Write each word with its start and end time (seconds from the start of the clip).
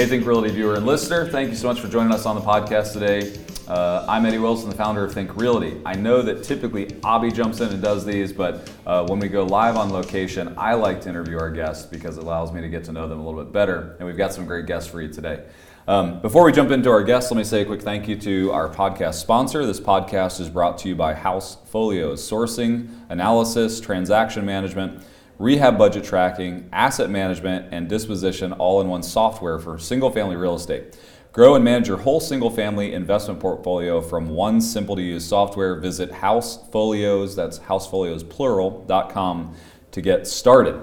Hey, 0.00 0.06
Think 0.06 0.24
Realty 0.24 0.48
viewer 0.48 0.76
and 0.76 0.86
listener, 0.86 1.28
thank 1.28 1.50
you 1.50 1.54
so 1.54 1.68
much 1.68 1.78
for 1.78 1.86
joining 1.86 2.10
us 2.10 2.24
on 2.24 2.34
the 2.34 2.40
podcast 2.40 2.94
today. 2.94 3.38
Uh, 3.68 4.06
I'm 4.08 4.24
Eddie 4.24 4.38
Wilson, 4.38 4.70
the 4.70 4.74
founder 4.74 5.04
of 5.04 5.12
Think 5.12 5.36
Realty. 5.36 5.78
I 5.84 5.94
know 5.94 6.22
that 6.22 6.42
typically 6.42 6.96
Abby 7.04 7.30
jumps 7.30 7.60
in 7.60 7.68
and 7.68 7.82
does 7.82 8.06
these, 8.06 8.32
but 8.32 8.72
uh, 8.86 9.06
when 9.06 9.18
we 9.18 9.28
go 9.28 9.44
live 9.44 9.76
on 9.76 9.92
location, 9.92 10.54
I 10.56 10.72
like 10.72 11.02
to 11.02 11.10
interview 11.10 11.38
our 11.38 11.50
guests 11.50 11.84
because 11.84 12.16
it 12.16 12.24
allows 12.24 12.50
me 12.50 12.62
to 12.62 12.68
get 12.70 12.84
to 12.84 12.92
know 12.92 13.08
them 13.08 13.20
a 13.20 13.26
little 13.26 13.44
bit 13.44 13.52
better. 13.52 13.96
And 13.98 14.08
we've 14.08 14.16
got 14.16 14.32
some 14.32 14.46
great 14.46 14.64
guests 14.64 14.90
for 14.90 15.02
you 15.02 15.12
today. 15.12 15.44
Um, 15.86 16.22
before 16.22 16.44
we 16.44 16.52
jump 16.52 16.70
into 16.70 16.88
our 16.88 17.02
guests, 17.02 17.30
let 17.30 17.36
me 17.36 17.44
say 17.44 17.60
a 17.60 17.66
quick 17.66 17.82
thank 17.82 18.08
you 18.08 18.16
to 18.20 18.52
our 18.52 18.70
podcast 18.70 19.16
sponsor. 19.16 19.66
This 19.66 19.80
podcast 19.80 20.40
is 20.40 20.48
brought 20.48 20.78
to 20.78 20.88
you 20.88 20.94
by 20.96 21.12
House 21.12 21.58
Folios, 21.66 22.26
sourcing, 22.26 22.88
analysis, 23.10 23.82
transaction 23.82 24.46
management 24.46 25.02
rehab 25.40 25.78
budget 25.78 26.04
tracking, 26.04 26.68
asset 26.70 27.08
management, 27.08 27.72
and 27.72 27.88
disposition 27.88 28.52
all 28.52 28.82
in 28.82 28.88
one 28.88 29.02
software 29.02 29.58
for 29.58 29.78
single 29.78 30.10
family 30.10 30.36
real 30.36 30.54
estate. 30.54 30.98
Grow 31.32 31.54
and 31.54 31.64
manage 31.64 31.88
your 31.88 31.96
whole 31.96 32.20
single 32.20 32.50
family 32.50 32.92
investment 32.92 33.40
portfolio 33.40 34.02
from 34.02 34.28
one 34.28 34.60
simple 34.60 34.94
to 34.96 35.02
use 35.02 35.24
software. 35.24 35.76
Visit 35.80 36.10
housefolios, 36.10 37.34
that's 37.34 37.58
housefolios 37.58 38.28
plural.com 38.28 39.56
to 39.92 40.00
get 40.02 40.26
started. 40.26 40.74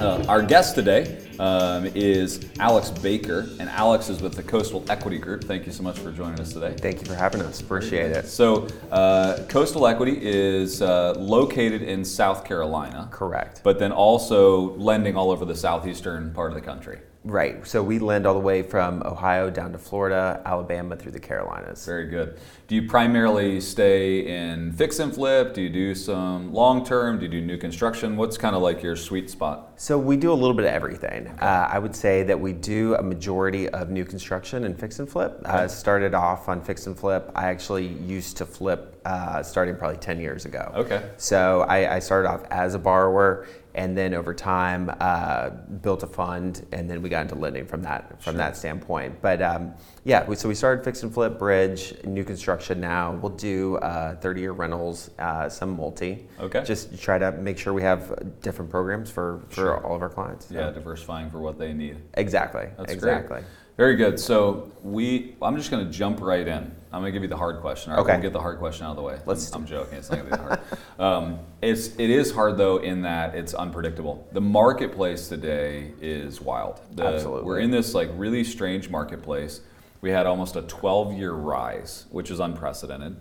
Uh, 0.00 0.24
our 0.28 0.40
guest 0.40 0.74
today 0.74 1.20
um, 1.38 1.86
is 1.94 2.48
Alex 2.58 2.90
Baker, 2.90 3.48
and 3.58 3.68
Alex 3.68 4.08
is 4.08 4.20
with 4.20 4.34
the 4.34 4.42
Coastal 4.42 4.84
Equity 4.88 5.18
Group. 5.18 5.44
Thank 5.44 5.66
you 5.66 5.72
so 5.72 5.82
much 5.82 5.98
for 5.98 6.12
joining 6.12 6.40
us 6.40 6.52
today. 6.52 6.74
Thank 6.78 7.00
you 7.00 7.06
for 7.06 7.14
having 7.14 7.40
us. 7.42 7.60
Appreciate 7.60 8.12
it. 8.12 8.26
So, 8.26 8.66
uh, 8.90 9.44
Coastal 9.48 9.86
Equity 9.86 10.18
is 10.20 10.82
uh, 10.82 11.14
located 11.16 11.82
in 11.82 12.04
South 12.04 12.44
Carolina. 12.44 13.08
Correct. 13.10 13.60
But 13.62 13.78
then 13.78 13.92
also 13.92 14.76
lending 14.76 15.16
all 15.16 15.30
over 15.30 15.44
the 15.44 15.56
southeastern 15.56 16.32
part 16.32 16.50
of 16.50 16.54
the 16.54 16.64
country. 16.64 17.00
Right. 17.24 17.66
So 17.66 17.82
we 17.82 17.98
lend 17.98 18.26
all 18.26 18.34
the 18.34 18.40
way 18.40 18.62
from 18.62 19.02
Ohio 19.02 19.48
down 19.48 19.72
to 19.72 19.78
Florida, 19.78 20.42
Alabama 20.44 20.94
through 20.94 21.12
the 21.12 21.20
Carolinas. 21.20 21.86
Very 21.86 22.06
good. 22.06 22.38
Do 22.68 22.74
you 22.74 22.86
primarily 22.86 23.62
stay 23.62 24.26
in 24.26 24.72
fix 24.72 24.98
and 24.98 25.12
flip? 25.12 25.54
Do 25.54 25.62
you 25.62 25.70
do 25.70 25.94
some 25.94 26.52
long 26.52 26.84
term? 26.84 27.18
Do 27.18 27.24
you 27.24 27.30
do 27.30 27.40
new 27.40 27.56
construction? 27.56 28.18
What's 28.18 28.36
kind 28.36 28.54
of 28.54 28.60
like 28.60 28.82
your 28.82 28.94
sweet 28.94 29.30
spot? 29.30 29.72
So 29.76 29.96
we 29.96 30.18
do 30.18 30.32
a 30.32 30.34
little 30.34 30.52
bit 30.52 30.66
of 30.66 30.72
everything. 30.72 31.23
Okay. 31.26 31.46
Uh, 31.46 31.68
I 31.68 31.78
would 31.78 31.94
say 31.94 32.22
that 32.24 32.38
we 32.38 32.52
do 32.52 32.94
a 32.96 33.02
majority 33.02 33.68
of 33.68 33.90
new 33.90 34.04
construction 34.04 34.64
and 34.64 34.78
fix 34.78 34.98
and 34.98 35.08
flip. 35.08 35.40
Okay. 35.40 35.50
Uh, 35.50 35.68
started 35.68 36.14
off 36.14 36.48
on 36.48 36.60
fix 36.60 36.86
and 36.86 36.98
flip. 36.98 37.30
I 37.34 37.46
actually 37.46 37.86
used 37.86 38.36
to 38.38 38.46
flip 38.46 39.00
uh, 39.04 39.42
starting 39.42 39.76
probably 39.76 39.98
10 39.98 40.20
years 40.20 40.44
ago. 40.44 40.72
Okay. 40.74 41.10
So 41.16 41.62
I, 41.68 41.96
I 41.96 41.98
started 41.98 42.28
off 42.28 42.44
as 42.50 42.74
a 42.74 42.78
borrower 42.78 43.46
and 43.74 43.96
then 43.96 44.14
over 44.14 44.32
time 44.32 44.90
uh, 45.00 45.50
built 45.50 46.02
a 46.02 46.06
fund, 46.06 46.64
and 46.72 46.88
then 46.88 47.02
we 47.02 47.08
got 47.08 47.22
into 47.22 47.34
lending 47.34 47.66
from 47.66 47.82
that 47.82 48.22
from 48.22 48.34
sure. 48.34 48.38
that 48.38 48.56
standpoint. 48.56 49.20
But 49.20 49.42
um, 49.42 49.74
yeah, 50.04 50.24
we, 50.26 50.36
so 50.36 50.48
we 50.48 50.54
started 50.54 50.84
fix 50.84 51.02
and 51.02 51.12
flip, 51.12 51.38
bridge, 51.38 51.94
new 52.04 52.24
construction. 52.24 52.78
Now 52.78 53.12
we'll 53.12 53.32
do 53.32 53.76
uh, 53.78 54.16
30 54.16 54.40
year 54.40 54.52
rentals, 54.52 55.10
uh, 55.18 55.48
some 55.48 55.76
multi. 55.76 56.26
Okay. 56.38 56.62
Just 56.62 57.00
try 57.00 57.18
to 57.18 57.32
make 57.32 57.58
sure 57.58 57.72
we 57.72 57.82
have 57.82 58.40
different 58.42 58.70
programs 58.70 59.10
for 59.10 59.42
for 59.48 59.54
sure. 59.54 59.86
all 59.86 59.96
of 59.96 60.02
our 60.02 60.10
clients. 60.10 60.50
Yeah, 60.50 60.70
diversifying 60.70 61.30
for 61.30 61.40
what 61.40 61.58
they 61.58 61.72
need. 61.72 61.96
Exactly. 62.14 62.68
That's 62.76 62.92
exactly. 62.92 63.38
Great. 63.38 63.44
Very 63.76 63.96
good. 63.96 64.20
So 64.20 64.70
we, 64.82 65.34
I'm 65.42 65.56
just 65.56 65.70
going 65.70 65.84
to 65.84 65.90
jump 65.90 66.20
right 66.20 66.46
in. 66.46 66.72
I'm 66.92 67.00
going 67.00 67.06
to 67.06 67.10
give 67.10 67.22
you 67.22 67.28
the 67.28 67.36
hard 67.36 67.60
question. 67.60 67.90
All 67.90 67.96
right, 67.96 68.02
okay. 68.04 68.12
We'll 68.12 68.22
get 68.22 68.32
the 68.32 68.40
hard 68.40 68.58
question 68.58 68.86
out 68.86 68.90
of 68.90 68.96
the 68.96 69.02
way. 69.02 69.18
Let's. 69.26 69.50
I'm, 69.52 69.62
I'm 69.62 69.66
joking. 69.66 69.98
It's 69.98 70.10
not 70.10 70.18
going 70.18 70.30
to 70.30 70.36
be 70.36 70.42
hard. 70.42 70.60
um, 71.00 71.38
it's 71.60 71.88
it 71.98 72.10
is 72.10 72.30
hard 72.30 72.56
though 72.56 72.76
in 72.76 73.02
that 73.02 73.34
it's 73.34 73.54
unpredictable. 73.54 74.28
The 74.32 74.40
marketplace 74.40 75.28
today 75.28 75.92
is 76.00 76.40
wild. 76.40 76.82
The, 76.92 77.04
Absolutely. 77.04 77.44
We're 77.44 77.60
in 77.60 77.70
this 77.70 77.94
like 77.94 78.10
really 78.14 78.44
strange 78.44 78.90
marketplace. 78.90 79.60
We 80.04 80.10
had 80.10 80.26
almost 80.26 80.54
a 80.54 80.60
12 80.60 81.14
year 81.14 81.32
rise, 81.32 82.04
which 82.10 82.30
is 82.30 82.38
unprecedented. 82.38 83.16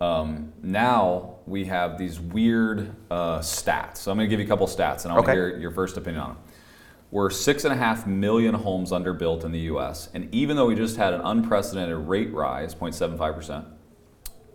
Um, 0.00 0.52
now 0.62 1.38
we 1.46 1.64
have 1.64 1.98
these 1.98 2.20
weird 2.20 2.94
uh, 3.10 3.40
stats. 3.40 3.96
So 3.96 4.12
I'm 4.12 4.18
going 4.18 4.28
to 4.28 4.30
give 4.30 4.38
you 4.38 4.46
a 4.46 4.48
couple 4.48 4.68
stats, 4.68 5.02
and 5.02 5.10
I 5.10 5.16
want 5.16 5.26
okay. 5.26 5.34
to 5.34 5.48
hear 5.48 5.58
your 5.58 5.72
first 5.72 5.96
opinion 5.96 6.22
on 6.22 6.28
them. 6.34 6.38
We're 7.10 7.30
six 7.30 7.64
and 7.64 7.74
a 7.74 7.76
half 7.76 8.06
million 8.06 8.54
homes 8.54 8.92
underbuilt 8.92 9.42
in 9.42 9.50
the 9.50 9.58
US. 9.72 10.10
And 10.14 10.32
even 10.32 10.54
though 10.56 10.66
we 10.66 10.76
just 10.76 10.96
had 10.96 11.12
an 11.12 11.22
unprecedented 11.22 12.06
rate 12.06 12.32
rise, 12.32 12.72
0.75%, 12.72 13.64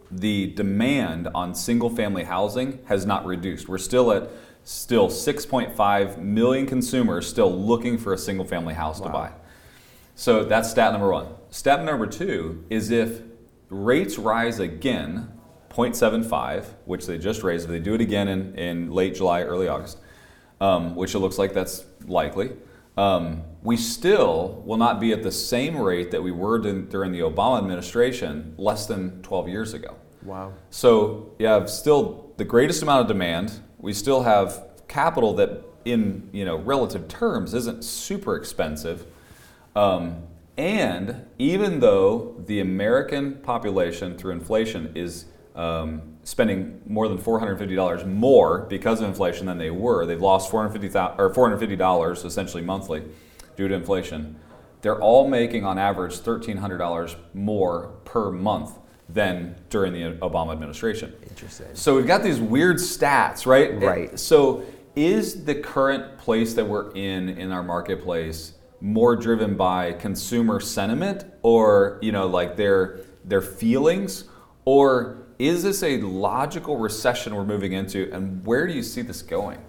the 0.09 0.53
demand 0.53 1.27
on 1.35 1.53
single 1.53 1.89
family 1.89 2.23
housing 2.23 2.79
has 2.85 3.05
not 3.05 3.25
reduced. 3.25 3.67
We're 3.67 3.77
still 3.77 4.13
at 4.13 4.29
still 4.63 5.09
6.5 5.09 6.17
million 6.19 6.65
consumers 6.65 7.27
still 7.27 7.51
looking 7.51 7.97
for 7.97 8.13
a 8.13 8.17
single 8.17 8.45
family 8.45 8.73
house 8.73 9.01
wow. 9.01 9.07
to 9.07 9.11
buy. 9.11 9.31
So 10.15 10.43
that's 10.43 10.69
stat 10.69 10.91
number 10.91 11.11
one. 11.11 11.27
Stat 11.49 11.83
number 11.83 12.07
two 12.07 12.63
is 12.69 12.91
if 12.91 13.21
rates 13.69 14.17
rise 14.17 14.59
again, 14.59 15.31
0.75, 15.69 16.65
which 16.85 17.07
they 17.07 17.17
just 17.17 17.43
raised, 17.43 17.65
if 17.65 17.71
they 17.71 17.79
do 17.79 17.95
it 17.95 18.01
again 18.01 18.27
in, 18.27 18.55
in 18.55 18.91
late 18.91 19.15
July, 19.15 19.41
early 19.41 19.67
August, 19.67 19.99
um, 20.61 20.95
which 20.95 21.15
it 21.15 21.19
looks 21.19 21.37
like 21.37 21.53
that's 21.53 21.85
likely, 22.05 22.51
um, 22.95 23.43
we 23.63 23.75
still 23.75 24.61
will 24.65 24.77
not 24.77 24.99
be 24.99 25.11
at 25.13 25.23
the 25.23 25.31
same 25.31 25.77
rate 25.77 26.11
that 26.11 26.21
we 26.21 26.31
were 26.31 26.59
during 26.59 27.11
the 27.11 27.21
Obama 27.21 27.57
administration 27.57 28.53
less 28.57 28.85
than 28.85 29.21
12 29.23 29.49
years 29.49 29.73
ago. 29.73 29.95
Wow. 30.21 30.53
So 30.69 31.33
you 31.39 31.47
have 31.47 31.69
still 31.69 32.33
the 32.37 32.45
greatest 32.45 32.83
amount 32.83 33.01
of 33.01 33.07
demand. 33.07 33.59
We 33.79 33.93
still 33.93 34.23
have 34.23 34.63
capital 34.87 35.33
that, 35.35 35.63
in 35.85 36.29
you 36.31 36.45
know 36.45 36.57
relative 36.57 37.07
terms, 37.07 37.53
isn't 37.53 37.83
super 37.83 38.35
expensive. 38.35 39.05
Um, 39.75 40.23
and 40.57 41.25
even 41.39 41.79
though 41.79 42.35
the 42.45 42.59
American 42.59 43.35
population 43.35 44.17
through 44.17 44.33
inflation 44.33 44.91
is 44.95 45.25
um, 45.55 46.17
spending 46.23 46.81
more 46.85 47.07
than 47.07 47.17
$450 47.17 48.07
more 48.07 48.59
because 48.61 49.01
of 49.01 49.07
inflation 49.07 49.45
than 49.45 49.57
they 49.57 49.69
were. 49.69 50.05
They've 50.05 50.21
lost 50.21 50.51
$450 50.51 51.19
or 51.19 51.29
$450 51.31 52.25
essentially 52.25 52.63
monthly 52.63 53.03
due 53.55 53.67
to 53.67 53.73
inflation. 53.73 54.37
They're 54.81 54.99
all 54.99 55.27
making 55.27 55.65
on 55.65 55.77
average 55.77 56.13
$1,300 56.13 57.15
more 57.33 57.93
per 58.03 58.31
month 58.31 58.79
than 59.09 59.55
during 59.69 59.93
the 59.93 60.17
Obama 60.25 60.53
administration. 60.53 61.13
Interesting. 61.29 61.67
So 61.73 61.95
we've 61.95 62.07
got 62.07 62.23
these 62.23 62.39
weird 62.39 62.77
stats, 62.77 63.45
right? 63.45 63.79
Right. 63.79 64.19
So 64.19 64.63
is 64.95 65.45
the 65.45 65.55
current 65.55 66.17
place 66.17 66.53
that 66.53 66.65
we're 66.65 66.91
in 66.93 67.29
in 67.29 67.51
our 67.51 67.63
marketplace 67.63 68.53
more 68.83 69.15
driven 69.15 69.55
by 69.55 69.93
consumer 69.93 70.59
sentiment 70.59 71.23
or, 71.41 71.97
you 72.01 72.11
know, 72.11 72.27
like 72.27 72.57
their 72.57 72.99
their 73.23 73.41
feelings 73.41 74.25
or 74.65 75.25
is 75.39 75.63
this 75.63 75.81
a 75.83 75.97
logical 76.01 76.77
recession 76.77 77.33
we're 77.33 77.45
moving 77.45 77.73
into, 77.73 78.09
and 78.13 78.45
where 78.45 78.67
do 78.67 78.73
you 78.73 78.83
see 78.83 79.01
this 79.01 79.21
going? 79.21 79.59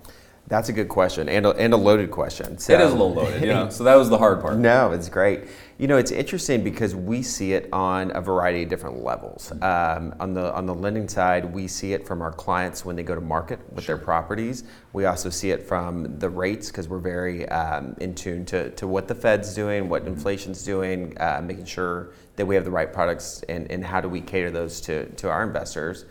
That's 0.47 0.69
a 0.69 0.75
good 0.75 0.89
question 0.89 1.29
and 1.31 1.47
a, 1.47 1.51
and 1.51 1.73
a 1.73 1.77
loaded 1.77 2.11
question. 2.11 2.59
So, 2.59 2.75
it 2.75 2.81
is 2.81 2.91
a 2.91 2.95
little 2.95 3.15
loaded, 3.15 3.43
yeah. 3.43 3.71
so 3.71 3.85
that 3.85 3.95
was 3.95 4.11
the 4.11 4.19
hard 4.19 4.41
part. 4.41 4.59
No, 4.65 4.93
it's 4.93 5.09
great. 5.09 5.45
You 5.79 5.89
know, 5.89 5.97
it's 5.97 6.11
interesting 6.11 6.63
because 6.63 6.95
we 6.95 7.23
see 7.23 7.55
it 7.55 7.69
on 7.73 8.13
a 8.15 8.21
variety 8.21 8.63
of 8.63 8.69
different 8.69 9.03
levels. 9.03 9.53
Um, 9.63 10.15
on 10.21 10.33
the 10.33 10.55
on 10.55 10.67
the 10.67 10.75
lending 10.75 11.09
side, 11.09 11.53
we 11.53 11.67
see 11.67 11.93
it 11.93 12.07
from 12.07 12.23
our 12.23 12.31
clients 12.31 12.85
when 12.85 12.95
they 12.95 13.03
go 13.03 13.15
to 13.15 13.21
market 13.21 13.59
with 13.73 13.85
sure. 13.85 13.97
their 13.97 14.05
properties. 14.05 14.65
We 14.93 15.07
also 15.07 15.31
see 15.31 15.51
it 15.51 15.63
from 15.63 16.19
the 16.19 16.29
rates 16.29 16.69
because 16.69 16.89
we're 16.89 16.99
very 16.99 17.49
um, 17.49 17.97
in 18.01 18.15
tune 18.15 18.45
to, 18.47 18.71
to 18.71 18.87
what 18.87 19.09
the 19.09 19.15
Fed's 19.15 19.55
doing, 19.55 19.89
what 19.89 20.07
inflation's 20.07 20.63
doing, 20.63 21.17
uh, 21.21 21.43
making 21.43 21.65
sure 21.65 22.11
that 22.37 22.47
we 22.47 22.55
have 22.55 22.65
the 22.65 22.71
right 22.71 22.93
products 22.93 23.43
and, 23.49 23.71
and 23.71 23.85
how 23.85 24.01
do 24.01 24.09
we 24.09 24.21
cater 24.21 24.51
those 24.51 24.81
to, 24.83 25.07
to 25.17 25.29
our 25.29 25.43
investors. 25.43 26.05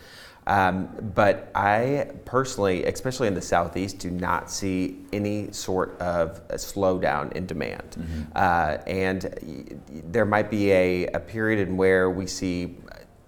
Um, 0.47 0.89
but 1.15 1.51
I 1.55 2.11
personally, 2.25 2.83
especially 2.85 3.27
in 3.27 3.33
the 3.33 3.41
southeast, 3.41 3.99
do 3.99 4.11
not 4.11 4.51
see 4.51 4.99
any 5.13 5.51
sort 5.51 5.99
of 5.99 6.45
slowdown 6.49 7.31
in 7.33 7.45
demand. 7.45 7.97
Mm-hmm. 7.97 8.21
Uh, 8.35 8.77
and 8.87 9.81
there 10.11 10.25
might 10.25 10.49
be 10.49 10.71
a, 10.71 11.07
a 11.07 11.19
period 11.19 11.67
in 11.67 11.77
where 11.77 12.09
we 12.09 12.27
see 12.27 12.77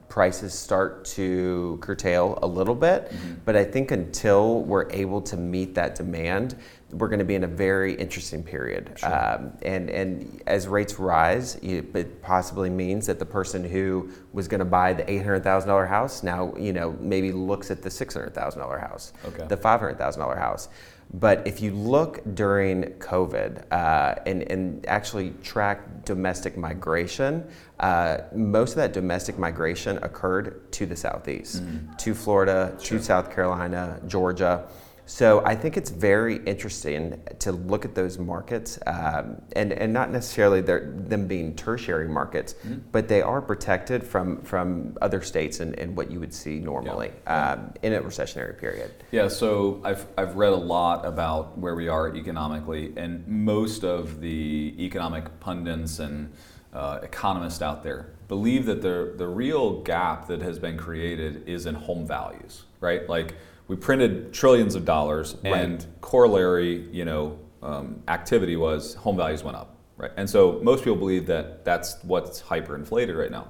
prices 0.09 0.53
start 0.53 1.03
to 1.03 1.77
curtail 1.81 2.39
a 2.41 2.47
little 2.47 2.75
bit. 2.75 3.11
Mm-hmm. 3.11 3.33
But 3.43 3.57
I 3.57 3.65
think 3.65 3.91
until 3.91 4.61
we're 4.61 4.89
able 4.91 5.21
to 5.23 5.35
meet 5.35 5.75
that 5.75 5.95
demand, 5.95 6.55
we're 6.97 7.09
going 7.09 7.19
to 7.19 7.25
be 7.25 7.35
in 7.35 7.43
a 7.43 7.47
very 7.47 7.93
interesting 7.93 8.41
period. 8.41 8.91
Sure. 8.95 9.13
Um, 9.13 9.57
and, 9.63 9.89
and 9.89 10.41
as 10.47 10.67
rates 10.67 10.97
rise, 10.97 11.55
it 11.55 12.21
possibly 12.21 12.69
means 12.69 13.05
that 13.07 13.19
the 13.19 13.25
person 13.25 13.63
who 13.63 14.09
was 14.31 14.47
going 14.47 14.59
to 14.59 14.65
buy 14.65 14.93
the 14.93 15.03
$800,000 15.03 15.87
house 15.89 16.23
now, 16.23 16.53
you 16.57 16.71
know, 16.71 16.95
maybe 17.01 17.31
looks 17.31 17.69
at 17.69 17.81
the 17.81 17.89
$600,000 17.89 18.79
house, 18.79 19.11
okay. 19.25 19.45
the 19.47 19.57
$500,000 19.57 20.37
house. 20.37 20.69
But 21.13 21.45
if 21.45 21.61
you 21.61 21.71
look 21.71 22.21
during 22.33 22.83
COVID 22.93 23.71
uh, 23.71 24.15
and, 24.25 24.41
and 24.43 24.85
actually 24.87 25.31
track 25.43 26.03
domestic 26.03 26.57
migration, 26.57 27.47
uh, 27.79 28.19
most 28.33 28.71
of 28.71 28.77
that 28.77 28.93
domestic 28.93 29.37
migration 29.37 29.97
occurred 29.97 30.71
to 30.73 30.85
the 30.85 30.95
southeast, 30.95 31.63
mm-hmm. 31.63 31.95
to 31.95 32.13
Florida, 32.13 32.75
sure. 32.81 32.97
to 32.97 33.03
South 33.03 33.33
Carolina, 33.33 33.99
Georgia. 34.07 34.67
So 35.05 35.43
I 35.45 35.55
think 35.55 35.77
it's 35.77 35.91
very 35.91 36.37
interesting 36.45 37.21
to 37.39 37.51
look 37.51 37.85
at 37.85 37.93
those 37.93 38.17
markets, 38.17 38.79
um, 38.87 39.41
and 39.55 39.71
and 39.71 39.93
not 39.93 40.11
necessarily 40.11 40.61
them 40.61 41.27
being 41.27 41.55
tertiary 41.55 42.07
markets, 42.07 42.53
mm-hmm. 42.53 42.79
but 42.91 43.07
they 43.07 43.21
are 43.21 43.41
protected 43.41 44.03
from 44.03 44.41
from 44.41 44.97
other 45.01 45.21
states 45.21 45.59
and, 45.59 45.77
and 45.77 45.95
what 45.95 46.09
you 46.09 46.19
would 46.19 46.33
see 46.33 46.59
normally 46.59 47.11
yeah. 47.25 47.51
um, 47.51 47.73
in 47.83 47.93
a 47.93 48.01
recessionary 48.01 48.57
period. 48.57 48.91
Yeah. 49.11 49.27
So 49.27 49.79
I've 49.83 50.05
I've 50.17 50.35
read 50.35 50.53
a 50.53 50.57
lot 50.57 51.05
about 51.05 51.57
where 51.57 51.75
we 51.75 51.87
are 51.87 52.15
economically, 52.15 52.93
and 52.97 53.27
most 53.27 53.83
of 53.83 54.21
the 54.21 54.75
economic 54.79 55.39
pundits 55.39 55.99
and 55.99 56.31
uh, 56.73 56.99
economists 57.03 57.61
out 57.61 57.83
there 57.83 58.09
believe 58.27 58.65
that 58.65 58.81
the 58.81 59.13
the 59.15 59.27
real 59.27 59.81
gap 59.83 60.27
that 60.27 60.41
has 60.41 60.57
been 60.57 60.77
created 60.77 61.47
is 61.47 61.67
in 61.67 61.75
home 61.75 62.07
values, 62.07 62.63
right? 62.79 63.07
Like 63.07 63.35
we 63.67 63.75
printed 63.75 64.33
trillions 64.33 64.75
of 64.75 64.85
dollars, 64.85 65.37
and 65.43 65.85
corollary, 66.01 66.87
you 66.91 67.05
know, 67.05 67.39
um, 67.63 68.03
activity 68.07 68.55
was 68.55 68.93
home 68.95 69.17
values 69.17 69.43
went 69.43 69.57
up, 69.57 69.77
right? 69.97 70.11
And 70.17 70.29
so 70.29 70.59
most 70.61 70.83
people 70.83 70.97
believe 70.97 71.25
that 71.27 71.65
that's 71.65 71.97
what's 72.03 72.41
hyperinflated 72.41 73.17
right 73.17 73.31
now. 73.31 73.47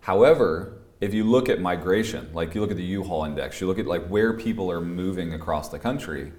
However, 0.00 0.78
if 1.00 1.12
you 1.12 1.24
look 1.24 1.50
at 1.50 1.60
migration, 1.60 2.30
like 2.32 2.54
you 2.54 2.62
look 2.62 2.70
at 2.70 2.78
the 2.78 2.84
U-Haul 2.84 3.24
index, 3.24 3.60
you 3.60 3.66
look 3.66 3.78
at 3.78 3.86
like 3.86 4.06
where 4.06 4.32
people 4.32 4.70
are 4.70 4.80
moving 4.80 5.34
across 5.34 5.68
the 5.68 5.78
country, 5.78 6.32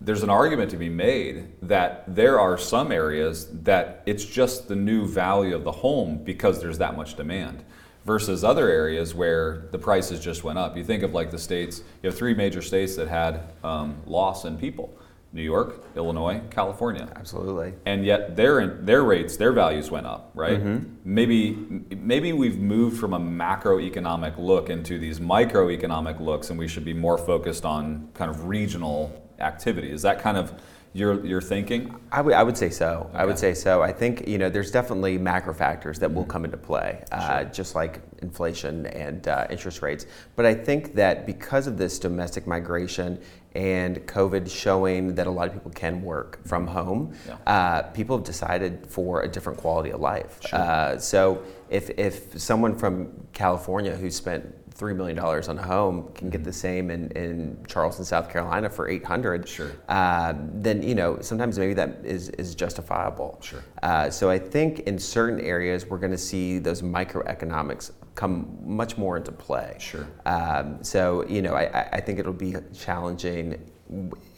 there's 0.00 0.24
an 0.24 0.30
argument 0.30 0.68
to 0.72 0.76
be 0.76 0.88
made 0.88 1.48
that 1.62 2.12
there 2.12 2.40
are 2.40 2.58
some 2.58 2.90
areas 2.90 3.46
that 3.62 4.02
it's 4.04 4.24
just 4.24 4.66
the 4.66 4.74
new 4.74 5.06
value 5.06 5.54
of 5.54 5.62
the 5.62 5.70
home 5.70 6.18
because 6.24 6.60
there's 6.60 6.78
that 6.78 6.96
much 6.96 7.14
demand 7.14 7.62
versus 8.04 8.44
other 8.44 8.68
areas 8.68 9.14
where 9.14 9.68
the 9.70 9.78
prices 9.78 10.20
just 10.20 10.44
went 10.44 10.58
up. 10.58 10.76
You 10.76 10.84
think 10.84 11.02
of 11.02 11.14
like 11.14 11.30
the 11.30 11.38
states, 11.38 11.82
you 12.02 12.08
have 12.08 12.18
three 12.18 12.34
major 12.34 12.62
states 12.62 12.96
that 12.96 13.08
had 13.08 13.52
um, 13.62 13.96
loss 14.06 14.44
in 14.44 14.58
people. 14.58 14.96
New 15.34 15.42
York, 15.42 15.82
Illinois, 15.96 16.42
California. 16.50 17.08
Absolutely. 17.16 17.72
And 17.86 18.04
yet 18.04 18.36
their 18.36 18.66
their 18.66 19.02
rates, 19.02 19.38
their 19.38 19.52
values 19.52 19.90
went 19.90 20.06
up, 20.06 20.30
right? 20.34 20.62
Mm-hmm. 20.62 20.88
Maybe 21.04 21.86
maybe 21.96 22.34
we've 22.34 22.58
moved 22.58 23.00
from 23.00 23.14
a 23.14 23.18
macroeconomic 23.18 24.36
look 24.36 24.68
into 24.68 24.98
these 24.98 25.20
microeconomic 25.20 26.20
looks, 26.20 26.50
and 26.50 26.58
we 26.58 26.68
should 26.68 26.84
be 26.84 26.92
more 26.92 27.16
focused 27.16 27.64
on 27.64 28.10
kind 28.12 28.30
of 28.30 28.44
regional 28.44 29.26
activity. 29.38 29.90
Is 29.90 30.02
that 30.02 30.20
kind 30.20 30.36
of 30.36 30.52
your 30.94 31.24
your 31.24 31.40
thinking? 31.40 31.94
I 32.10 32.20
would 32.20 32.34
I 32.34 32.42
would 32.42 32.56
say 32.56 32.68
so. 32.68 33.08
Okay. 33.08 33.18
I 33.18 33.24
would 33.24 33.38
say 33.38 33.54
so. 33.54 33.82
I 33.82 33.92
think 33.92 34.28
you 34.28 34.38
know 34.38 34.50
there's 34.50 34.70
definitely 34.70 35.16
macro 35.16 35.54
factors 35.54 35.98
that 36.00 36.12
will 36.12 36.22
mm-hmm. 36.22 36.30
come 36.30 36.44
into 36.44 36.58
play, 36.58 37.02
uh, 37.12 37.40
sure. 37.40 37.50
just 37.50 37.74
like 37.74 38.00
inflation 38.20 38.86
and 38.86 39.26
uh, 39.26 39.46
interest 39.48 39.80
rates. 39.80 40.06
But 40.36 40.44
I 40.44 40.54
think 40.54 40.94
that 40.94 41.26
because 41.26 41.66
of 41.66 41.78
this 41.78 41.98
domestic 41.98 42.46
migration 42.46 43.20
and 43.54 43.98
COVID 44.06 44.50
showing 44.50 45.14
that 45.14 45.26
a 45.26 45.30
lot 45.30 45.46
of 45.48 45.54
people 45.54 45.70
can 45.70 46.02
work 46.02 46.46
from 46.46 46.66
home, 46.66 47.14
yeah. 47.26 47.36
uh, 47.46 47.82
people 47.90 48.16
have 48.16 48.24
decided 48.24 48.86
for 48.86 49.22
a 49.22 49.28
different 49.28 49.58
quality 49.58 49.90
of 49.90 50.00
life. 50.00 50.40
Sure. 50.46 50.58
Uh, 50.58 50.98
so 50.98 51.42
if 51.70 51.88
if 51.98 52.38
someone 52.38 52.76
from 52.76 53.10
California 53.32 53.96
who 53.96 54.10
spent 54.10 54.54
three 54.74 54.94
million 54.94 55.16
dollars 55.16 55.48
on 55.48 55.58
a 55.58 55.62
home 55.62 56.10
can 56.14 56.30
get 56.30 56.44
the 56.44 56.52
same 56.52 56.90
in, 56.90 57.10
in 57.12 57.64
Charleston, 57.66 58.04
South 58.04 58.30
Carolina 58.30 58.68
for 58.68 58.88
eight 58.88 59.04
hundred. 59.04 59.48
Sure. 59.48 59.70
Uh, 59.88 60.34
then 60.54 60.82
you 60.82 60.94
know 60.94 61.18
sometimes 61.20 61.58
maybe 61.58 61.74
that 61.74 61.98
is 62.04 62.30
is 62.30 62.54
justifiable. 62.54 63.38
Sure. 63.42 63.62
Uh, 63.82 64.10
so 64.10 64.30
I 64.30 64.38
think 64.38 64.80
in 64.80 64.98
certain 64.98 65.40
areas 65.40 65.86
we're 65.86 65.98
going 65.98 66.12
to 66.12 66.18
see 66.18 66.58
those 66.58 66.82
microeconomics 66.82 67.92
come 68.14 68.58
much 68.64 68.98
more 68.98 69.16
into 69.16 69.32
play. 69.32 69.76
Sure. 69.78 70.06
Um, 70.26 70.82
so 70.82 71.26
you 71.26 71.42
know 71.42 71.54
I, 71.54 71.88
I 71.92 72.00
think 72.00 72.18
it'll 72.18 72.32
be 72.32 72.56
challenging 72.74 73.70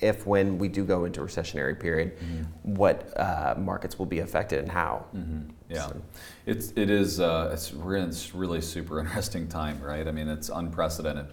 if 0.00 0.26
when 0.26 0.58
we 0.58 0.68
do 0.68 0.84
go 0.84 1.04
into 1.04 1.20
recessionary 1.20 1.78
period, 1.78 2.18
mm-hmm. 2.18 2.74
what 2.74 3.12
uh, 3.18 3.54
markets 3.56 3.98
will 3.98 4.06
be 4.06 4.20
affected 4.20 4.58
and 4.58 4.70
how. 4.70 5.06
Mm-hmm. 5.14 5.50
Yeah, 5.74 5.88
so. 5.88 6.02
it's 6.46 6.72
it 6.76 6.90
is 6.90 7.20
uh, 7.20 7.50
it's, 7.52 7.72
we're 7.72 7.96
in 7.96 8.08
this 8.08 8.34
really 8.34 8.60
super 8.60 9.00
interesting 9.04 9.48
time, 9.48 9.80
right? 9.80 10.06
I 10.06 10.12
mean, 10.12 10.28
it's 10.28 10.48
unprecedented. 10.48 11.26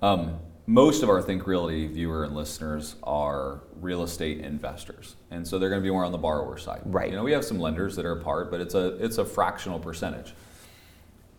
Um, 0.00 0.38
most 0.66 1.02
of 1.02 1.08
our 1.08 1.20
Think 1.20 1.46
Realty 1.46 1.88
viewer 1.88 2.24
and 2.24 2.36
listeners 2.36 2.94
are 3.02 3.60
real 3.80 4.04
estate 4.04 4.38
investors, 4.38 5.16
and 5.30 5.46
so 5.46 5.58
they're 5.58 5.68
going 5.68 5.80
to 5.80 5.84
be 5.84 5.90
more 5.90 6.04
on 6.04 6.12
the 6.12 6.18
borrower 6.18 6.56
side. 6.56 6.82
Right. 6.84 7.10
You 7.10 7.16
know, 7.16 7.24
we 7.24 7.32
have 7.32 7.44
some 7.44 7.58
lenders 7.58 7.96
that 7.96 8.06
are 8.06 8.12
a 8.12 8.22
part, 8.22 8.50
but 8.50 8.60
it's 8.60 8.74
a 8.74 8.96
it's 9.04 9.18
a 9.18 9.24
fractional 9.24 9.78
percentage. 9.78 10.34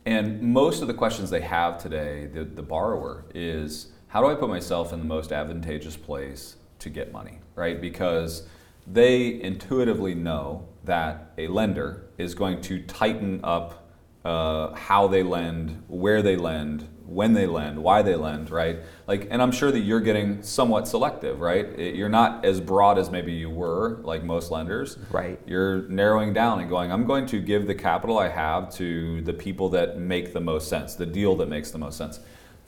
And 0.05 0.41
most 0.41 0.81
of 0.81 0.87
the 0.87 0.93
questions 0.93 1.29
they 1.29 1.41
have 1.41 1.77
today, 1.77 2.25
the, 2.25 2.43
the 2.43 2.61
borrower, 2.61 3.23
is 3.33 3.87
how 4.07 4.21
do 4.21 4.27
I 4.27 4.35
put 4.35 4.49
myself 4.49 4.91
in 4.91 4.99
the 4.99 5.05
most 5.05 5.31
advantageous 5.31 5.95
place 5.95 6.57
to 6.79 6.89
get 6.89 7.13
money, 7.13 7.39
right? 7.55 7.79
Because 7.79 8.43
they 8.87 9.41
intuitively 9.41 10.15
know 10.15 10.67
that 10.83 11.33
a 11.37 11.47
lender 11.47 12.05
is 12.17 12.35
going 12.35 12.61
to 12.61 12.81
tighten 12.83 13.39
up 13.43 13.89
uh, 14.25 14.73
how 14.73 15.07
they 15.07 15.23
lend, 15.23 15.83
where 15.87 16.21
they 16.21 16.35
lend, 16.35 16.87
when 17.05 17.33
they 17.33 17.45
lend, 17.45 17.81
why 17.81 18.01
they 18.01 18.15
lend, 18.15 18.49
right? 18.49 18.79
Like, 19.07 19.27
and 19.29 19.41
I'm 19.41 19.51
sure 19.51 19.71
that 19.71 19.79
you're 19.79 19.99
getting 19.99 20.41
somewhat 20.41 20.87
selective, 20.87 21.41
right? 21.41 21.65
It, 21.77 21.95
you're 21.95 22.09
not 22.09 22.45
as 22.45 22.61
broad 22.61 22.97
as 22.97 23.09
maybe 23.09 23.33
you 23.33 23.49
were, 23.49 23.99
like 24.03 24.23
most 24.23 24.51
lenders. 24.51 24.97
Right. 25.11 25.39
You're 25.45 25.83
narrowing 25.89 26.33
down 26.33 26.61
and 26.61 26.69
going, 26.69 26.91
I'm 26.91 27.05
going 27.05 27.25
to 27.27 27.41
give 27.41 27.67
the 27.67 27.75
capital 27.75 28.17
I 28.17 28.29
have 28.29 28.73
to 28.75 29.21
the 29.21 29.33
people 29.33 29.69
that 29.69 29.97
make 29.97 30.33
the 30.33 30.41
most 30.41 30.69
sense, 30.69 30.95
the 30.95 31.05
deal 31.05 31.35
that 31.37 31.49
makes 31.49 31.71
the 31.71 31.77
most 31.77 31.97
sense 31.97 32.19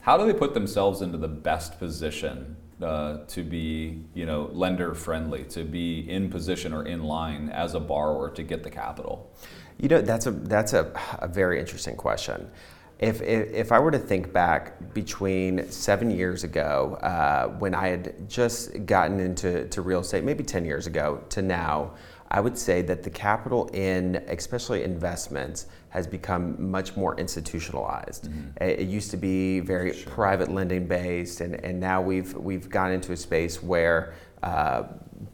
how 0.06 0.16
do 0.16 0.24
they 0.24 0.32
put 0.32 0.54
themselves 0.54 1.02
into 1.02 1.18
the 1.18 1.26
best 1.26 1.80
position 1.80 2.56
uh, 2.82 3.18
to 3.28 3.42
be, 3.42 4.02
you 4.14 4.26
know, 4.26 4.50
lender 4.52 4.94
friendly, 4.94 5.44
to 5.44 5.64
be 5.64 6.08
in 6.10 6.28
position 6.30 6.72
or 6.72 6.86
in 6.86 7.02
line 7.02 7.48
as 7.50 7.74
a 7.74 7.80
borrower 7.80 8.30
to 8.30 8.42
get 8.42 8.62
the 8.62 8.70
capital? 8.70 9.30
You 9.78 9.88
know, 9.88 10.00
that's 10.00 10.26
a 10.26 10.30
that's 10.30 10.72
a, 10.72 10.92
a 11.18 11.28
very 11.28 11.58
interesting 11.60 11.96
question. 11.96 12.50
If, 12.98 13.20
if, 13.20 13.52
if, 13.52 13.72
I 13.72 13.78
were 13.78 13.90
to 13.90 13.98
think 13.98 14.32
back 14.32 14.94
between 14.94 15.70
seven 15.70 16.10
years 16.10 16.44
ago, 16.44 16.98
uh, 17.02 17.48
when 17.58 17.74
I 17.74 17.88
had 17.88 18.26
just 18.26 18.86
gotten 18.86 19.20
into 19.20 19.68
to 19.68 19.82
real 19.82 20.00
estate, 20.00 20.24
maybe 20.24 20.42
10 20.42 20.64
years 20.64 20.86
ago, 20.86 21.22
to 21.28 21.42
now, 21.42 21.92
I 22.30 22.40
would 22.40 22.58
say 22.58 22.82
that 22.82 23.02
the 23.02 23.10
capital 23.10 23.68
in, 23.72 24.16
especially 24.28 24.82
investments, 24.82 25.66
has 25.90 26.06
become 26.06 26.70
much 26.70 26.96
more 26.96 27.18
institutionalized. 27.18 28.24
Mm-hmm. 28.24 28.62
It 28.62 28.88
used 28.88 29.10
to 29.12 29.16
be 29.16 29.60
very 29.60 29.94
sure. 29.94 30.12
private 30.12 30.50
lending 30.50 30.86
based, 30.86 31.40
and, 31.40 31.54
and 31.64 31.78
now 31.78 32.02
we've 32.02 32.34
we've 32.34 32.68
gone 32.68 32.92
into 32.92 33.12
a 33.12 33.16
space 33.16 33.62
where 33.62 34.14
uh, 34.42 34.84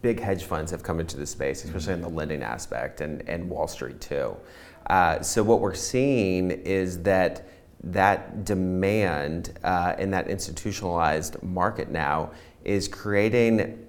big 0.03 0.21
hedge 0.21 0.45
funds 0.45 0.71
have 0.71 0.83
come 0.83 1.01
into 1.01 1.17
the 1.17 1.27
space, 1.27 1.65
especially 1.65 1.95
mm-hmm. 1.95 2.05
in 2.05 2.11
the 2.11 2.17
lending 2.17 2.43
aspect, 2.43 3.01
and, 3.01 3.29
and 3.29 3.49
Wall 3.49 3.67
Street 3.67 4.01
too. 4.01 4.37
Uh, 4.87 5.21
so 5.23 5.43
what 5.43 5.61
we're 5.61 5.75
seeing 5.75 6.51
is 6.51 7.03
that 7.03 7.49
that 7.85 8.45
demand 8.45 9.59
uh, 9.65 9.95
in 9.99 10.11
that 10.11 10.29
institutionalized 10.29 11.43
market 11.43 11.91
now 11.91 12.31
is 12.65 12.87
creating 12.87 13.87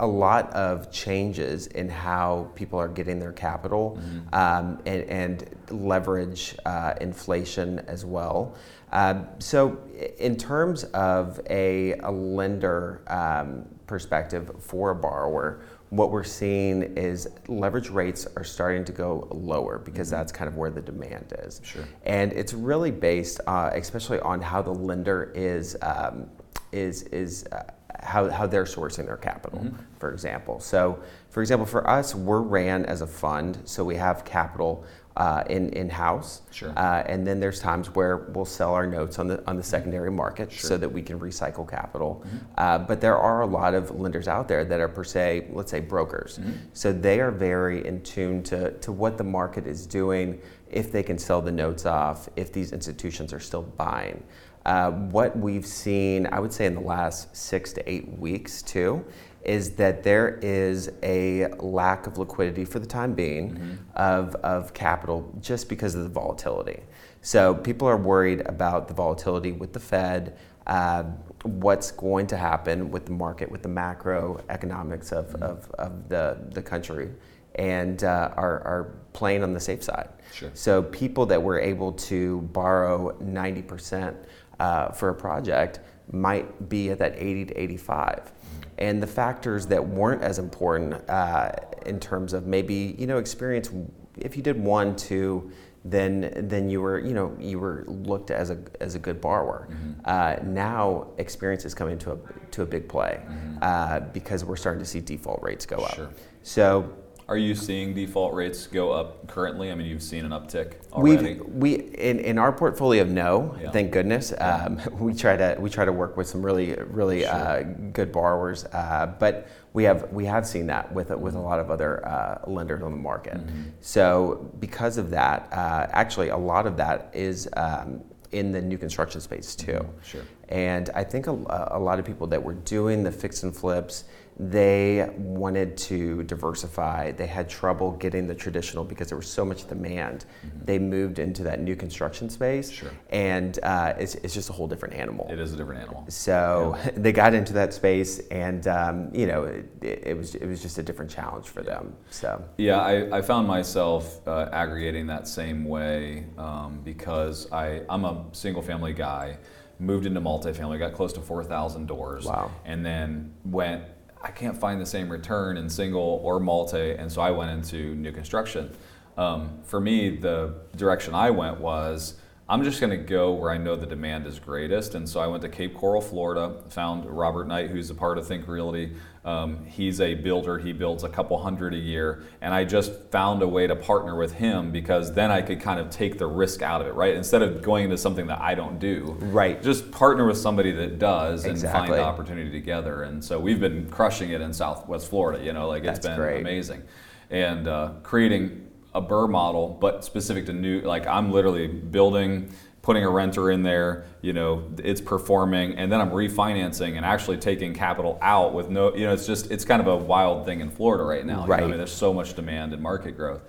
a 0.00 0.06
lot 0.06 0.50
of 0.54 0.90
changes 0.90 1.66
in 1.66 1.88
how 1.88 2.50
people 2.54 2.78
are 2.78 2.88
getting 2.88 3.18
their 3.18 3.32
capital 3.32 3.98
mm-hmm. 4.00 4.34
um, 4.34 4.78
and, 4.86 5.02
and, 5.04 5.56
leverage 5.70 6.54
uh, 6.66 6.94
inflation 7.00 7.78
as 7.80 8.04
well. 8.04 8.54
Um, 8.92 9.26
so, 9.38 9.78
in 10.18 10.36
terms 10.36 10.84
of 10.84 11.40
a, 11.50 11.94
a 12.00 12.10
lender 12.10 13.02
um, 13.08 13.66
perspective 13.86 14.50
for 14.60 14.90
a 14.90 14.94
borrower, 14.94 15.62
what 15.90 16.10
we're 16.10 16.24
seeing 16.24 16.82
is 16.96 17.28
leverage 17.48 17.90
rates 17.90 18.26
are 18.36 18.44
starting 18.44 18.84
to 18.84 18.92
go 18.92 19.28
lower 19.30 19.78
because 19.78 20.08
mm-hmm. 20.08 20.16
that's 20.16 20.32
kind 20.32 20.48
of 20.48 20.56
where 20.56 20.70
the 20.70 20.82
demand 20.82 21.32
is. 21.40 21.60
Sure. 21.64 21.84
And 22.04 22.32
it's 22.32 22.54
really 22.54 22.90
based, 22.90 23.40
uh, 23.46 23.70
especially 23.74 24.20
on 24.20 24.40
how 24.40 24.62
the 24.62 24.74
lender 24.74 25.32
is 25.34 25.76
um, 25.82 26.30
is 26.72 27.02
is. 27.04 27.46
Uh, 27.52 27.64
how, 28.00 28.28
how 28.28 28.46
they're 28.46 28.64
sourcing 28.64 29.06
their 29.06 29.16
capital, 29.16 29.60
mm-hmm. 29.60 29.76
for 29.98 30.12
example. 30.12 30.60
So, 30.60 30.98
for 31.30 31.40
example, 31.40 31.66
for 31.66 31.88
us, 31.88 32.14
we're 32.14 32.40
ran 32.40 32.84
as 32.86 33.00
a 33.00 33.06
fund, 33.06 33.58
so 33.64 33.84
we 33.84 33.96
have 33.96 34.24
capital 34.24 34.84
uh, 35.16 35.44
in 35.48 35.68
in 35.70 35.88
house, 35.88 36.42
sure. 36.50 36.72
uh, 36.76 37.04
and 37.06 37.24
then 37.24 37.38
there's 37.38 37.60
times 37.60 37.94
where 37.94 38.16
we'll 38.16 38.44
sell 38.44 38.74
our 38.74 38.86
notes 38.86 39.18
on 39.20 39.28
the 39.28 39.46
on 39.46 39.56
the 39.56 39.62
secondary 39.62 40.10
market 40.10 40.50
sure. 40.50 40.68
so 40.70 40.76
that 40.76 40.88
we 40.88 41.02
can 41.02 41.20
recycle 41.20 41.68
capital. 41.68 42.24
Mm-hmm. 42.26 42.36
Uh, 42.58 42.78
but 42.78 43.00
there 43.00 43.16
are 43.16 43.42
a 43.42 43.46
lot 43.46 43.74
of 43.74 43.92
lenders 43.92 44.26
out 44.26 44.48
there 44.48 44.64
that 44.64 44.80
are 44.80 44.88
per 44.88 45.04
se, 45.04 45.46
let's 45.52 45.70
say, 45.70 45.78
brokers. 45.78 46.38
Mm-hmm. 46.38 46.52
So 46.72 46.92
they 46.92 47.20
are 47.20 47.30
very 47.30 47.86
in 47.86 48.02
tune 48.02 48.42
to 48.44 48.72
to 48.72 48.90
what 48.90 49.16
the 49.16 49.24
market 49.24 49.68
is 49.68 49.86
doing, 49.86 50.40
if 50.68 50.90
they 50.90 51.04
can 51.04 51.18
sell 51.18 51.40
the 51.40 51.52
notes 51.52 51.86
off, 51.86 52.28
if 52.34 52.52
these 52.52 52.72
institutions 52.72 53.32
are 53.32 53.40
still 53.40 53.62
buying. 53.62 54.20
Uh, 54.64 54.90
what 54.90 55.36
we've 55.38 55.66
seen, 55.66 56.26
I 56.32 56.40
would 56.40 56.52
say, 56.52 56.66
in 56.66 56.74
the 56.74 56.80
last 56.80 57.36
six 57.36 57.72
to 57.74 57.90
eight 57.90 58.18
weeks 58.18 58.62
too, 58.62 59.04
is 59.44 59.72
that 59.72 60.02
there 60.02 60.38
is 60.40 60.90
a 61.02 61.48
lack 61.58 62.06
of 62.06 62.16
liquidity 62.16 62.64
for 62.64 62.78
the 62.78 62.86
time 62.86 63.12
being 63.12 63.54
mm-hmm. 63.54 63.74
of, 63.94 64.34
of 64.36 64.72
capital 64.72 65.30
just 65.40 65.68
because 65.68 65.94
of 65.94 66.02
the 66.02 66.08
volatility. 66.08 66.80
So 67.20 67.54
people 67.54 67.86
are 67.88 67.96
worried 67.96 68.42
about 68.46 68.88
the 68.88 68.94
volatility 68.94 69.52
with 69.52 69.72
the 69.72 69.80
Fed, 69.80 70.38
uh, 70.66 71.04
what's 71.42 71.90
going 71.90 72.26
to 72.28 72.36
happen 72.38 72.90
with 72.90 73.04
the 73.04 73.12
market, 73.12 73.50
with 73.50 73.62
the 73.62 73.68
macroeconomics 73.68 75.12
of, 75.12 75.26
Mm-hmm. 75.26 75.42
of, 75.42 75.70
of 75.72 76.08
the, 76.08 76.38
the 76.52 76.62
country, 76.62 77.10
and 77.56 78.02
uh, 78.02 78.32
are, 78.36 78.60
are 78.62 78.94
playing 79.12 79.42
on 79.42 79.52
the 79.52 79.60
safe 79.60 79.82
side. 79.82 80.08
Sure. 80.32 80.50
So 80.54 80.82
people 80.82 81.26
that 81.26 81.42
were 81.42 81.58
able 81.60 81.92
to 81.92 82.40
borrow 82.52 83.16
90% 83.22 84.16
uh, 84.60 84.90
for 84.90 85.08
a 85.08 85.14
project 85.14 85.80
might 86.10 86.68
be 86.68 86.90
at 86.90 86.98
that 86.98 87.14
80 87.16 87.46
to 87.46 87.60
85. 87.60 88.32
And 88.78 89.02
the 89.02 89.06
factors 89.06 89.66
that 89.68 89.86
weren't 89.86 90.22
as 90.22 90.38
important 90.38 91.08
uh, 91.08 91.52
in 91.86 92.00
terms 92.00 92.32
of 92.32 92.46
maybe 92.46 92.94
you 92.98 93.06
know 93.06 93.18
experience, 93.18 93.70
if 94.18 94.36
you 94.36 94.42
did 94.42 94.58
one, 94.58 94.96
two, 94.96 95.50
then 95.84 96.32
then 96.48 96.68
you 96.70 96.80
were 96.80 96.98
you 96.98 97.12
know 97.12 97.36
you 97.38 97.58
were 97.58 97.84
looked 97.86 98.30
as 98.30 98.50
a 98.50 98.58
as 98.80 98.94
a 98.94 98.98
good 98.98 99.20
borrower. 99.20 99.68
Uh, 100.04 100.36
now 100.42 101.06
experience 101.18 101.64
is 101.64 101.74
coming 101.74 101.98
to 101.98 102.12
a 102.12 102.18
to 102.50 102.62
a 102.62 102.66
big 102.66 102.88
play 102.88 103.20
uh, 103.62 104.00
because 104.00 104.44
we're 104.44 104.56
starting 104.56 104.80
to 104.80 104.88
see 104.88 105.00
default 105.00 105.40
rates 105.42 105.66
go 105.66 105.76
up. 105.76 105.94
Sure. 105.94 106.10
So 106.42 106.92
Are 107.26 107.38
you 107.38 107.54
seeing 107.54 107.94
default 107.94 108.34
rates 108.34 108.66
go 108.66 108.90
up 108.90 109.26
currently? 109.28 109.70
I 109.70 109.74
mean, 109.74 109.86
you've 109.86 110.02
seen 110.02 110.26
an 110.26 110.32
uptick 110.32 110.74
already. 110.92 111.36
We've, 111.36 111.46
we 111.46 111.74
in, 111.76 112.18
in 112.20 112.38
our 112.38 112.52
portfolio, 112.52 113.04
no, 113.04 113.56
Yeah. 113.60 113.70
thank 113.70 113.92
goodness. 113.92 114.34
Um, 114.38 114.78
we 114.98 115.14
try 115.14 115.36
to 115.36 115.56
we 115.58 115.70
try 115.70 115.86
to 115.86 115.92
work 115.92 116.18
with 116.18 116.26
some 116.28 116.44
really 116.44 116.74
really 116.88 117.24
uh, 117.24 117.62
good 117.92 118.12
borrowers, 118.12 118.66
uh, 118.66 119.14
but 119.18 119.48
we 119.72 119.84
have 119.84 120.12
we 120.12 120.26
have 120.26 120.46
seen 120.46 120.66
that 120.66 120.92
with 120.92 121.12
a- 121.12 121.16
with 121.16 121.34
a 121.34 121.40
lot 121.40 121.60
of 121.60 121.70
other 121.70 122.06
uh, 122.06 122.42
lenders 122.46 122.82
on 122.82 122.90
the 122.90 122.98
market. 122.98 123.38
Mm-hmm. 123.38 123.62
So 123.80 124.50
because 124.60 124.98
of 124.98 125.08
that, 125.10 125.48
uh, 125.50 125.86
actually 125.92 126.28
a 126.28 126.36
lot 126.36 126.66
of 126.66 126.76
that 126.76 127.08
is 127.14 127.48
um, 127.56 128.02
in 128.32 128.52
the 128.52 128.60
new 128.60 128.76
construction 128.76 129.22
space 129.22 129.54
too. 129.56 129.72
Mm-hmm. 129.72 130.02
Sure. 130.02 130.22
And 130.50 130.90
I 130.94 131.04
think 131.04 131.26
a, 131.26 131.68
a 131.72 131.78
lot 131.78 131.98
of 131.98 132.04
people 132.04 132.26
that 132.26 132.42
were 132.42 132.52
doing 132.52 133.02
the 133.02 133.10
fix 133.10 133.44
and 133.44 133.56
flips, 133.56 134.04
they 134.38 135.08
wanted 135.16 135.76
to 135.76 136.24
diversify. 136.24 137.12
They 137.12 137.26
had 137.26 137.48
trouble 137.48 137.92
getting 137.92 138.26
the 138.26 138.34
traditional 138.34 138.82
because 138.84 139.08
there 139.08 139.16
was 139.16 139.28
so 139.30 139.44
much 139.44 139.68
demand. 139.68 140.24
They 140.64 140.78
moved 140.78 141.18
into 141.20 141.44
that 141.44 141.60
new 141.60 141.76
construction 141.76 142.28
space, 142.28 142.70
Mm-hmm. 142.70 142.74
Sure. 142.86 142.90
and 143.10 143.58
uh, 143.62 143.94
it's, 143.98 144.14
it's 144.16 144.34
just 144.34 144.50
a 144.50 144.52
whole 144.52 144.66
different 144.66 144.94
animal. 144.94 145.28
It 145.30 145.38
is 145.38 145.52
a 145.52 145.56
different 145.56 145.82
animal. 145.82 146.04
So 146.08 146.76
they 146.96 147.12
got 147.12 147.32
into 147.34 147.52
that 147.54 147.72
space, 147.72 148.20
and 148.30 148.66
um, 148.66 149.10
you 149.14 149.26
know, 149.26 149.44
it, 149.44 149.66
it 149.82 150.16
was 150.16 150.34
it 150.34 150.46
was 150.46 150.60
just 150.62 150.78
a 150.78 150.82
different 150.82 151.10
challenge 151.10 151.46
for 151.48 151.62
them. 151.62 151.94
So 152.10 152.42
Yeah, 152.58 152.78
I, 152.80 153.18
I 153.18 153.22
found 153.22 153.46
myself 153.46 154.26
uh, 154.26 154.48
aggregating 154.52 155.06
that 155.08 155.28
same 155.28 155.64
way 155.64 156.26
um, 156.38 156.80
because 156.84 157.50
I, 157.52 157.82
I'm 157.88 158.04
a 158.04 158.24
single 158.32 158.62
family 158.62 158.92
guy, 158.92 159.36
moved 159.78 160.06
into 160.06 160.20
multifamily, 160.20 160.78
got 160.78 160.92
close 160.92 161.12
to 161.14 161.20
4,000 161.20 161.86
doors, 161.86 162.24
Wow. 162.24 162.50
and 162.64 162.84
then 162.84 163.32
went, 163.44 163.82
I 164.24 164.30
can't 164.30 164.56
find 164.56 164.80
the 164.80 164.86
same 164.86 165.10
return 165.10 165.58
in 165.58 165.68
single 165.68 166.20
or 166.24 166.40
multi, 166.40 166.92
and 166.92 167.12
so 167.12 167.20
I 167.20 167.30
went 167.30 167.50
into 167.50 167.94
new 167.94 168.10
construction. 168.10 168.74
Um, 169.18 169.58
for 169.64 169.80
me, 169.80 170.16
the 170.16 170.54
direction 170.74 171.14
I 171.14 171.28
went 171.28 171.60
was 171.60 172.14
I'm 172.46 172.62
just 172.62 172.78
going 172.78 172.90
to 172.90 172.98
go 172.98 173.32
where 173.32 173.50
I 173.50 173.56
know 173.56 173.74
the 173.74 173.86
demand 173.86 174.26
is 174.26 174.38
greatest. 174.38 174.94
And 174.94 175.08
so 175.08 175.18
I 175.18 175.26
went 175.26 175.42
to 175.44 175.48
Cape 175.48 175.74
Coral, 175.74 176.02
Florida, 176.02 176.54
found 176.68 177.06
Robert 177.06 177.48
Knight, 177.48 177.70
who's 177.70 177.88
a 177.88 177.94
part 177.94 178.18
of 178.18 178.26
Think 178.28 178.46
Realty. 178.46 178.92
Um, 179.24 179.64
he's 179.64 179.98
a 180.02 180.12
builder, 180.12 180.58
he 180.58 180.74
builds 180.74 181.04
a 181.04 181.08
couple 181.08 181.42
hundred 181.42 181.72
a 181.72 181.78
year. 181.78 182.22
And 182.42 182.52
I 182.52 182.64
just 182.66 182.92
found 183.10 183.40
a 183.40 183.48
way 183.48 183.66
to 183.66 183.74
partner 183.74 184.14
with 184.18 184.34
him 184.34 184.72
because 184.72 185.14
then 185.14 185.30
I 185.30 185.40
could 185.40 185.62
kind 185.62 185.80
of 185.80 185.88
take 185.88 186.18
the 186.18 186.26
risk 186.26 186.60
out 186.60 186.82
of 186.82 186.86
it, 186.86 186.92
right? 186.92 187.14
Instead 187.14 187.40
of 187.40 187.62
going 187.62 187.84
into 187.84 187.96
something 187.96 188.26
that 188.26 188.42
I 188.42 188.54
don't 188.54 188.78
do, 188.78 189.16
Right. 189.20 189.62
just 189.62 189.90
partner 189.90 190.26
with 190.26 190.36
somebody 190.36 190.70
that 190.72 190.98
does 190.98 191.46
and 191.46 191.58
find 191.58 191.90
the 191.90 192.02
opportunity 192.02 192.50
together. 192.50 193.04
And 193.04 193.24
so 193.24 193.40
we've 193.40 193.60
been 193.60 193.88
crushing 193.88 194.28
it 194.32 194.42
in 194.42 194.52
Southwest 194.52 195.08
Florida, 195.08 195.42
you 195.42 195.54
know, 195.54 195.66
like 195.66 195.84
it's 195.84 196.00
That's 196.00 196.08
been 196.08 196.16
great. 196.18 196.40
amazing. 196.42 196.82
And 197.30 197.66
uh, 197.66 197.92
creating 198.02 198.63
a 198.94 199.02
BRRRR 199.02 199.28
model, 199.30 199.76
but 199.80 200.04
specific 200.04 200.46
to 200.46 200.52
new, 200.52 200.80
like 200.82 201.06
I'm 201.06 201.32
literally 201.32 201.66
building, 201.66 202.50
putting 202.82 203.04
a 203.04 203.10
renter 203.10 203.50
in 203.50 203.62
there, 203.62 204.04
you 204.22 204.32
know, 204.32 204.70
it's 204.78 205.00
performing, 205.00 205.76
and 205.76 205.90
then 205.90 206.00
I'm 206.00 206.10
refinancing 206.10 206.96
and 206.96 207.04
actually 207.04 207.38
taking 207.38 207.74
capital 207.74 208.18
out 208.22 208.54
with 208.54 208.68
no, 208.68 208.94
you 208.94 209.04
know, 209.06 209.12
it's 209.12 209.26
just, 209.26 209.50
it's 209.50 209.64
kind 209.64 209.80
of 209.80 209.88
a 209.88 209.96
wild 209.96 210.44
thing 210.44 210.60
in 210.60 210.70
Florida 210.70 211.02
right 211.04 211.24
now. 211.26 211.42
you 211.42 211.46
know? 211.48 211.54
I 211.54 211.58
Right. 211.58 211.68
mean, 211.68 211.76
there's 211.78 211.92
so 211.92 212.12
much 212.12 212.34
demand 212.34 212.72
and 212.72 212.82
market 212.82 213.16
growth. 213.16 213.42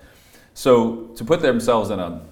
So 0.54 1.06
to 1.16 1.24
put 1.24 1.40
themselves 1.42 1.90
in 1.90 2.00
a, 2.00 2.22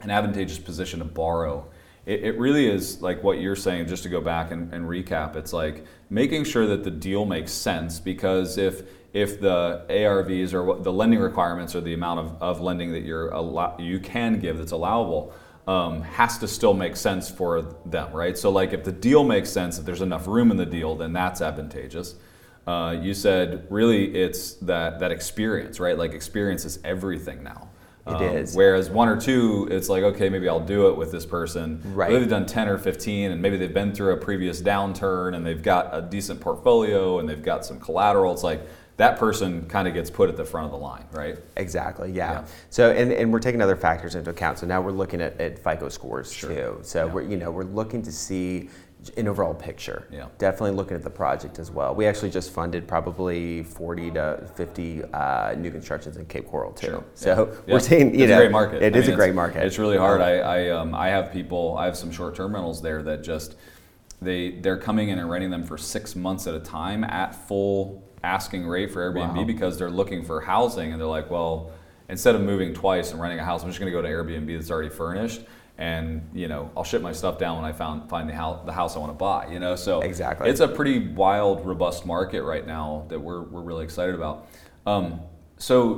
an 0.00 0.10
advantageous 0.10 0.58
position 0.58 0.98
to 1.00 1.04
borrow, 1.04 1.66
it, 2.06 2.22
it 2.22 2.38
really 2.38 2.68
is 2.68 3.02
like 3.02 3.22
what 3.22 3.40
you're 3.40 3.56
saying, 3.56 3.88
just 3.88 4.04
to 4.04 4.08
go 4.08 4.20
back 4.20 4.52
and, 4.52 4.72
and 4.72 4.86
recap, 4.86 5.36
it's 5.36 5.52
like 5.52 5.84
making 6.08 6.44
sure 6.44 6.66
that 6.68 6.84
the 6.84 6.90
deal 6.90 7.26
makes 7.26 7.52
sense 7.52 8.00
because 8.00 8.56
if 8.56 8.82
if 9.12 9.40
the 9.40 9.84
ARVs 9.88 10.52
or 10.52 10.82
the 10.82 10.92
lending 10.92 11.18
requirements 11.18 11.74
or 11.74 11.80
the 11.80 11.94
amount 11.94 12.20
of, 12.20 12.42
of 12.42 12.60
lending 12.60 12.92
that 12.92 13.02
you're 13.02 13.74
you 13.78 13.98
can 13.98 14.38
give 14.38 14.58
that's 14.58 14.72
allowable 14.72 15.32
um, 15.66 16.02
has 16.02 16.38
to 16.38 16.46
still 16.46 16.74
make 16.74 16.94
sense 16.94 17.28
for 17.28 17.74
them, 17.86 18.12
right? 18.12 18.38
So 18.38 18.50
like 18.50 18.72
if 18.72 18.84
the 18.84 18.92
deal 18.92 19.24
makes 19.24 19.50
sense, 19.50 19.78
if 19.78 19.84
there's 19.84 20.02
enough 20.02 20.28
room 20.28 20.50
in 20.50 20.56
the 20.56 20.66
deal, 20.66 20.94
then 20.94 21.12
that's 21.12 21.40
advantageous. 21.40 22.14
Uh, 22.66 22.96
you 23.00 23.14
said 23.14 23.66
really 23.70 24.14
it's 24.14 24.54
that 24.54 25.00
that 25.00 25.10
experience, 25.10 25.80
right? 25.80 25.98
Like 25.98 26.12
experience 26.12 26.64
is 26.64 26.78
everything 26.84 27.42
now. 27.42 27.70
It 28.06 28.12
um, 28.14 28.22
is. 28.22 28.54
Whereas 28.54 28.88
one 28.88 29.08
or 29.08 29.20
two, 29.20 29.66
it's 29.70 29.88
like, 29.88 30.04
okay, 30.04 30.28
maybe 30.28 30.48
I'll 30.48 30.60
do 30.60 30.88
it 30.88 30.96
with 30.96 31.10
this 31.10 31.26
person. 31.26 31.82
Right. 31.94 32.10
But 32.10 32.20
they've 32.20 32.28
done 32.28 32.46
10 32.46 32.68
or 32.68 32.78
15, 32.78 33.32
and 33.32 33.42
maybe 33.42 33.56
they've 33.56 33.74
been 33.74 33.92
through 33.92 34.12
a 34.12 34.16
previous 34.16 34.62
downturn 34.62 35.34
and 35.34 35.44
they've 35.44 35.62
got 35.62 35.90
a 35.92 36.02
decent 36.02 36.40
portfolio 36.40 37.18
and 37.18 37.28
they've 37.28 37.42
got 37.42 37.64
some 37.66 37.80
collateral. 37.80 38.32
It's 38.32 38.44
like 38.44 38.60
that 38.96 39.18
person 39.18 39.66
kind 39.66 39.86
of 39.86 39.94
gets 39.94 40.08
put 40.08 40.28
at 40.28 40.36
the 40.36 40.44
front 40.44 40.66
of 40.66 40.70
the 40.70 40.78
line, 40.78 41.04
right? 41.12 41.36
Exactly. 41.56 42.12
Yeah. 42.12 42.32
Yeah. 42.32 42.44
So 42.70 42.92
and, 42.92 43.12
and 43.12 43.32
we're 43.32 43.40
taking 43.40 43.60
other 43.60 43.76
factors 43.76 44.14
into 44.14 44.30
account. 44.30 44.58
So 44.58 44.66
now 44.66 44.80
we're 44.80 44.90
looking 44.92 45.20
at, 45.20 45.38
at 45.40 45.58
FICO 45.58 45.88
scores 45.88 46.32
Sure. 46.32 46.50
too. 46.50 46.78
So 46.82 47.06
Yeah. 47.06 47.12
we're 47.12 47.22
you 47.22 47.36
know 47.36 47.50
we're 47.50 47.64
looking 47.64 48.02
to 48.02 48.12
see 48.12 48.70
an 49.16 49.28
overall 49.28 49.54
picture. 49.54 50.08
Yeah. 50.10 50.26
Definitely 50.38 50.72
looking 50.72 50.96
at 50.96 51.02
the 51.02 51.10
project 51.10 51.58
as 51.58 51.70
well. 51.70 51.94
We 51.94 52.06
actually 52.06 52.30
just 52.30 52.50
funded 52.50 52.88
probably 52.88 53.62
40 53.62 54.10
to 54.12 54.50
50 54.56 55.04
uh, 55.12 55.54
new 55.56 55.70
constructions 55.70 56.16
in 56.16 56.26
Cape 56.26 56.46
Coral 56.48 56.72
too. 56.72 56.86
Sure. 56.86 57.04
So 57.14 57.54
Yeah. 57.66 57.74
we're 57.74 57.80
seeing 57.80 58.14
you 58.18 58.18
know 58.18 58.24
it's 58.24 58.30
know 58.30 58.36
a 58.36 58.40
great 58.40 58.50
market. 58.52 58.82
It 58.82 58.94
I 58.96 58.98
is 58.98 59.04
mean, 59.06 59.14
a 59.14 59.16
great 59.16 59.34
market. 59.34 59.62
It's 59.64 59.78
really 59.78 59.96
hard. 59.96 60.20
I 60.20 60.38
I, 60.38 60.68
um, 60.70 60.94
I 60.94 61.08
have 61.08 61.32
people. 61.32 61.76
I 61.78 61.84
have 61.84 61.96
some 61.96 62.10
short-term 62.10 62.54
rentals 62.54 62.82
there 62.82 63.02
that 63.04 63.22
just 63.22 63.56
they 64.20 64.52
they're 64.60 64.78
coming 64.78 65.10
in 65.10 65.18
and 65.18 65.30
renting 65.30 65.50
them 65.50 65.62
for 65.64 65.78
six 65.78 66.16
months 66.16 66.46
at 66.46 66.54
a 66.54 66.60
time 66.60 67.04
at 67.04 67.34
full 67.34 68.02
asking 68.24 68.66
rate 68.66 68.90
for 68.90 69.08
Airbnb 69.08 69.36
Wow. 69.36 69.44
because 69.44 69.78
they're 69.78 69.90
looking 69.90 70.24
for 70.24 70.40
housing 70.40 70.90
and 70.92 71.00
they're 71.00 71.06
like, 71.06 71.30
well, 71.30 71.70
instead 72.08 72.34
of 72.34 72.40
moving 72.40 72.74
twice 72.74 73.12
and 73.12 73.20
renting 73.20 73.38
a 73.38 73.44
house, 73.44 73.62
I'm 73.62 73.68
just 73.68 73.78
going 73.78 73.92
to 73.92 73.96
go 73.96 74.02
to 74.02 74.08
Airbnb 74.08 74.56
that's 74.56 74.70
already 74.70 74.88
furnished. 74.88 75.42
And 75.78 76.28
you 76.32 76.48
know, 76.48 76.70
I'll 76.76 76.84
ship 76.84 77.02
my 77.02 77.12
stuff 77.12 77.38
down 77.38 77.56
when 77.60 77.64
I 77.64 77.72
found 77.72 78.08
find 78.08 78.28
the 78.28 78.34
house 78.34 78.64
the 78.64 78.72
house 78.72 78.96
I 78.96 78.98
want 78.98 79.12
to 79.12 79.18
buy. 79.18 79.48
You 79.52 79.58
know, 79.58 79.76
so 79.76 80.00
Exactly. 80.00 80.48
it's 80.48 80.60
a 80.60 80.68
pretty 80.68 81.08
wild, 81.08 81.66
robust 81.66 82.06
market 82.06 82.42
right 82.42 82.66
now 82.66 83.04
that 83.08 83.20
we're 83.20 83.42
we're 83.42 83.60
really 83.60 83.84
excited 83.84 84.14
about. 84.14 84.46
Um, 84.86 85.20
so 85.58 85.94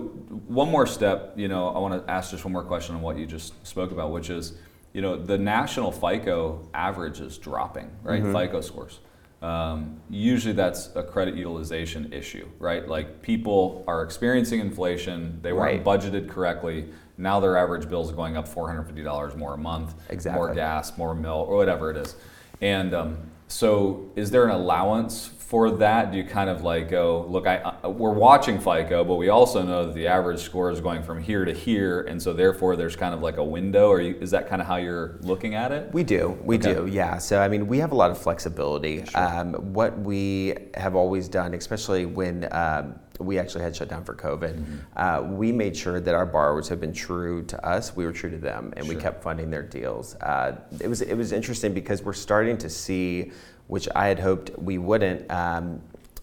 one 0.47 0.71
more 0.71 0.87
step, 0.87 1.35
you 1.37 1.49
know, 1.49 1.69
I 1.69 1.79
want 1.79 2.05
to 2.07 2.11
ask 2.11 2.31
just 2.31 2.45
one 2.45 2.53
more 2.53 2.63
question 2.65 2.95
on 2.95 3.03
what 3.03 3.19
you 3.19 3.27
just 3.27 3.55
spoke 3.67 3.91
about, 3.91 4.13
which 4.13 4.31
is, 4.31 4.55
you 4.93 5.03
know, 5.03 5.17
the 5.17 5.37
national 5.37 5.91
FICO 5.91 6.69
average 6.75 7.21
is 7.21 7.39
dropping, 7.39 7.91
right? 8.03 8.23
Mm-hmm. 8.23 8.37
FICO 8.37 8.61
scores. 8.61 9.01
Um, 9.43 10.01
usually 10.11 10.55
that's 10.55 10.91
a 10.97 11.03
credit 11.03 11.35
utilization 11.37 12.13
issue, 12.13 12.49
right? 12.59 12.87
Like 12.89 13.21
people 13.23 13.85
are 13.87 14.03
experiencing 14.03 14.59
inflation, 14.61 15.39
they 15.43 15.53
weren't 15.53 15.85
Right. 15.85 16.01
budgeted 16.01 16.29
correctly. 16.29 16.89
Now 17.19 17.41
their 17.41 17.57
average 17.57 17.89
bill 17.89 18.03
is 18.05 18.13
going 18.13 18.37
up 18.37 18.49
$450 18.49 19.37
more 19.37 19.55
a 19.55 19.59
month, 19.59 19.95
more 20.33 20.55
gas, 20.55 20.97
more 20.97 21.15
milk, 21.15 21.49
or 21.49 21.57
whatever 21.57 21.91
it 21.91 21.97
is. 21.97 22.15
And 22.61 22.95
um, 22.95 23.19
so, 23.49 24.11
is 24.15 24.31
there 24.31 24.45
an 24.45 24.51
allowance 24.51 25.27
for 25.49 25.71
that? 25.71 26.13
Do 26.13 26.19
you 26.19 26.25
kind 26.25 26.51
of 26.51 26.63
like 26.63 26.91
go, 26.91 27.25
look, 27.29 27.47
I, 27.47 27.57
uh, 27.57 27.89
we're 27.89 28.13
watching 28.13 28.59
FICO, 28.59 29.03
but 29.05 29.15
we 29.15 29.31
also 29.31 29.63
know 29.63 29.87
that 29.87 29.95
the 29.95 30.07
average 30.07 30.41
score 30.41 30.71
is 30.71 30.81
going 30.81 31.03
from 31.03 31.23
here 31.23 31.45
to 31.45 31.53
here, 31.53 32.03
and 32.03 32.21
so 32.23 32.33
therefore 32.35 32.77
there's 32.77 32.95
kind 32.97 33.15
of 33.15 33.23
like 33.23 33.39
a 33.39 33.45
window, 33.45 33.89
or 33.89 34.01
you, 34.01 34.17
is 34.21 34.31
that 34.33 34.49
kind 34.49 34.61
of 34.61 34.69
how 34.69 34.77
you're 34.77 35.19
looking 35.23 35.55
at 35.55 35.73
it? 35.73 35.93
We 35.93 36.05
do, 36.05 36.39
we 36.43 36.57
Okay. 36.57 36.75
do, 36.75 36.87
yeah. 36.87 37.19
So 37.19 37.41
I 37.41 37.49
mean, 37.49 37.67
we 37.67 37.79
have 37.79 37.93
a 37.93 37.97
lot 37.97 38.11
of 38.11 38.19
flexibility. 38.19 39.05
Um, 39.15 39.55
what 39.73 39.99
we 39.99 40.55
have 40.75 40.95
always 40.95 41.29
done, 41.29 41.55
especially 41.55 42.05
when 42.07 42.47
um, 42.53 42.99
we 43.19 43.39
actually 43.39 43.65
had 43.65 43.75
shut 43.75 43.89
down 43.89 44.05
for 44.05 44.15
COVID, 44.15 44.55
Mm-hmm. 44.55 44.77
uh, 44.97 45.23
we 45.37 45.53
made 45.53 45.77
sure 45.77 46.01
that 46.01 46.15
our 46.15 46.27
borrowers 46.27 46.69
have 46.69 46.81
been 46.81 46.93
true 46.93 47.43
to 47.45 47.67
us. 47.67 47.95
We 47.97 48.05
were 48.05 48.13
true 48.13 48.31
to 48.31 48.39
them, 48.39 48.73
and 48.77 48.89
we 48.89 48.95
kept 48.97 49.23
funding 49.23 49.51
their 49.51 49.63
deals. 49.63 50.15
Uh, 50.17 50.57
it 50.81 50.89
was 50.89 51.01
it 51.03 51.15
was 51.15 51.33
interesting 51.33 51.75
because 51.75 52.03
we're 52.03 52.13
starting 52.13 52.57
to 52.59 52.71
see, 52.71 53.33
which 53.67 53.89
I 53.95 54.07
had 54.09 54.19
hoped 54.21 54.57
we 54.59 54.79
wouldn't. 54.79 55.31
Um, 55.31 55.81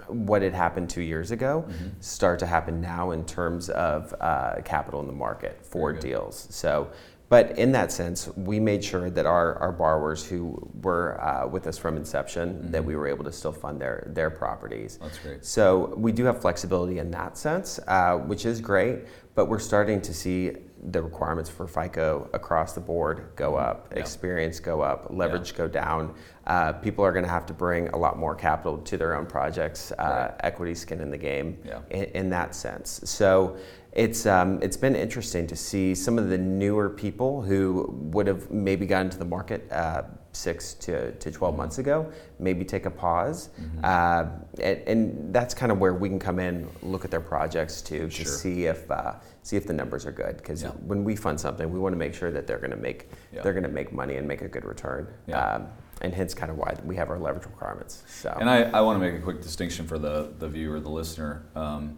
what 0.07 0.43
had 0.43 0.53
happened 0.53 0.87
two 0.87 1.01
years 1.01 1.31
ago 1.31 1.65
Mm-hmm. 1.67 1.87
start 1.99 2.37
to 2.39 2.45
happen 2.45 2.79
now 2.79 3.09
in 3.09 3.25
terms 3.25 3.71
of 3.71 4.13
uh, 4.21 4.61
capital 4.63 4.99
in 5.01 5.07
the 5.07 5.13
market 5.13 5.65
for 5.65 5.91
deals. 5.91 6.45
So, 6.51 6.89
But 7.35 7.59
in 7.59 7.73
that 7.73 7.91
sense, 7.91 8.29
we 8.37 8.61
made 8.61 8.81
sure 8.81 9.09
that 9.09 9.25
our, 9.25 9.55
our 9.55 9.73
borrowers 9.73 10.25
who 10.25 10.57
were 10.81 11.21
uh, 11.21 11.45
with 11.45 11.67
us 11.67 11.77
from 11.77 11.97
inception, 11.97 12.71
that 12.71 12.85
we 12.85 12.95
were 12.95 13.07
able 13.09 13.25
to 13.25 13.31
still 13.33 13.51
fund 13.51 13.81
their, 13.81 14.07
their 14.13 14.29
properties. 14.29 14.99
That's 15.01 15.19
great. 15.19 15.43
So 15.43 15.93
we 15.97 16.13
do 16.13 16.23
have 16.23 16.39
flexibility 16.39 16.99
in 16.99 17.11
that 17.11 17.37
sense, 17.37 17.77
uh, 17.89 18.19
which 18.19 18.45
is 18.45 18.61
great, 18.61 18.99
but 19.35 19.47
we're 19.47 19.59
starting 19.59 19.99
to 20.03 20.13
see 20.13 20.53
the 20.91 21.01
requirements 21.01 21.49
for 21.49 21.67
FICO 21.67 22.29
across 22.31 22.71
the 22.71 22.79
board 22.79 23.31
go 23.35 23.55
up, 23.55 23.89
Yeah. 23.91 23.99
experience 23.99 24.61
go 24.61 24.79
up, 24.81 25.07
leverage 25.09 25.55
go 25.55 25.67
down. 25.67 26.13
Uh, 26.47 26.71
people 26.71 27.03
are 27.03 27.11
going 27.11 27.25
to 27.25 27.29
have 27.31 27.45
to 27.47 27.53
bring 27.53 27.89
a 27.89 27.97
lot 27.97 28.17
more 28.17 28.35
capital 28.35 28.77
to 28.77 28.95
their 28.95 29.13
own 29.13 29.25
projects, 29.25 29.91
uh, 29.91 29.95
Right. 30.29 30.35
equity 30.41 30.73
skin 30.75 31.01
in 31.01 31.09
the 31.11 31.17
game 31.17 31.57
Yeah. 31.65 31.79
in, 31.89 32.03
in 32.03 32.29
that 32.29 32.55
sense. 32.55 33.01
So 33.03 33.57
it's, 33.95 34.25
um, 34.25 34.59
it's 34.61 34.75
been 34.75 34.95
interesting 34.95 35.47
to 35.47 35.55
see 35.55 35.95
some 35.95 36.19
of 36.19 36.29
the 36.29 36.37
newer 36.37 36.89
people 36.89 37.41
who 37.41 37.89
would 38.11 38.27
have 38.27 38.51
maybe 38.51 38.85
gotten 38.85 39.09
to 39.09 39.17
the 39.17 39.25
market 39.25 39.71
uh, 39.71 40.03
six 40.33 40.73
to, 40.73 41.13
to 41.13 41.31
12 41.31 41.55
months 41.55 41.77
ago, 41.77 42.11
maybe 42.37 42.65
take 42.65 42.85
a 42.85 42.89
pause. 42.89 43.49
Mm-hmm. 43.57 43.79
Uh, 43.85 44.25
and, 44.61 44.79
and 44.85 45.33
that's 45.33 45.53
kind 45.53 45.71
of 45.71 45.79
where 45.79 45.93
we 45.93 46.09
can 46.09 46.19
come 46.19 46.39
in, 46.39 46.67
look 46.81 47.05
at 47.05 47.11
their 47.11 47.21
projects 47.21 47.81
too, 47.81 48.09
to 48.09 48.11
Sure. 48.11 48.25
see 48.25 48.65
if, 48.65 48.91
uh, 48.91 49.13
see 49.43 49.55
if 49.55 49.65
the 49.65 49.71
numbers 49.71 50.05
are 50.05 50.11
good. 50.11 50.35
Because 50.37 50.61
Yeah. 50.63 50.71
when 50.85 51.05
we 51.05 51.15
fund 51.15 51.39
something, 51.39 51.71
we 51.71 51.79
want 51.79 51.93
to 51.93 51.97
make 51.97 52.13
sure 52.13 52.31
that 52.31 52.47
they're 52.47 52.59
going 52.59 52.71
to 52.71 52.77
make, 52.77 53.09
Yeah. 53.31 53.43
they're 53.43 53.53
going 53.53 53.63
to 53.63 53.69
make 53.69 53.93
money 53.93 54.17
and 54.17 54.27
make 54.27 54.41
a 54.41 54.49
good 54.49 54.65
return. 54.65 55.07
Yeah. 55.25 55.39
Um, 55.39 55.67
and 56.01 56.13
hence 56.13 56.33
kind 56.33 56.51
of 56.51 56.57
why 56.57 56.75
we 56.83 56.97
have 56.97 57.09
our 57.09 57.17
leverage 57.17 57.45
requirements. 57.45 58.03
So. 58.07 58.35
And 58.37 58.49
I, 58.49 58.63
I 58.63 58.81
want 58.81 58.99
to 59.01 59.09
make 59.09 59.17
a 59.17 59.23
quick 59.23 59.41
distinction 59.41 59.87
for 59.87 59.97
the, 59.97 60.33
the 60.37 60.49
viewer, 60.49 60.81
the 60.81 60.89
listener, 60.89 61.45
um, 61.55 61.97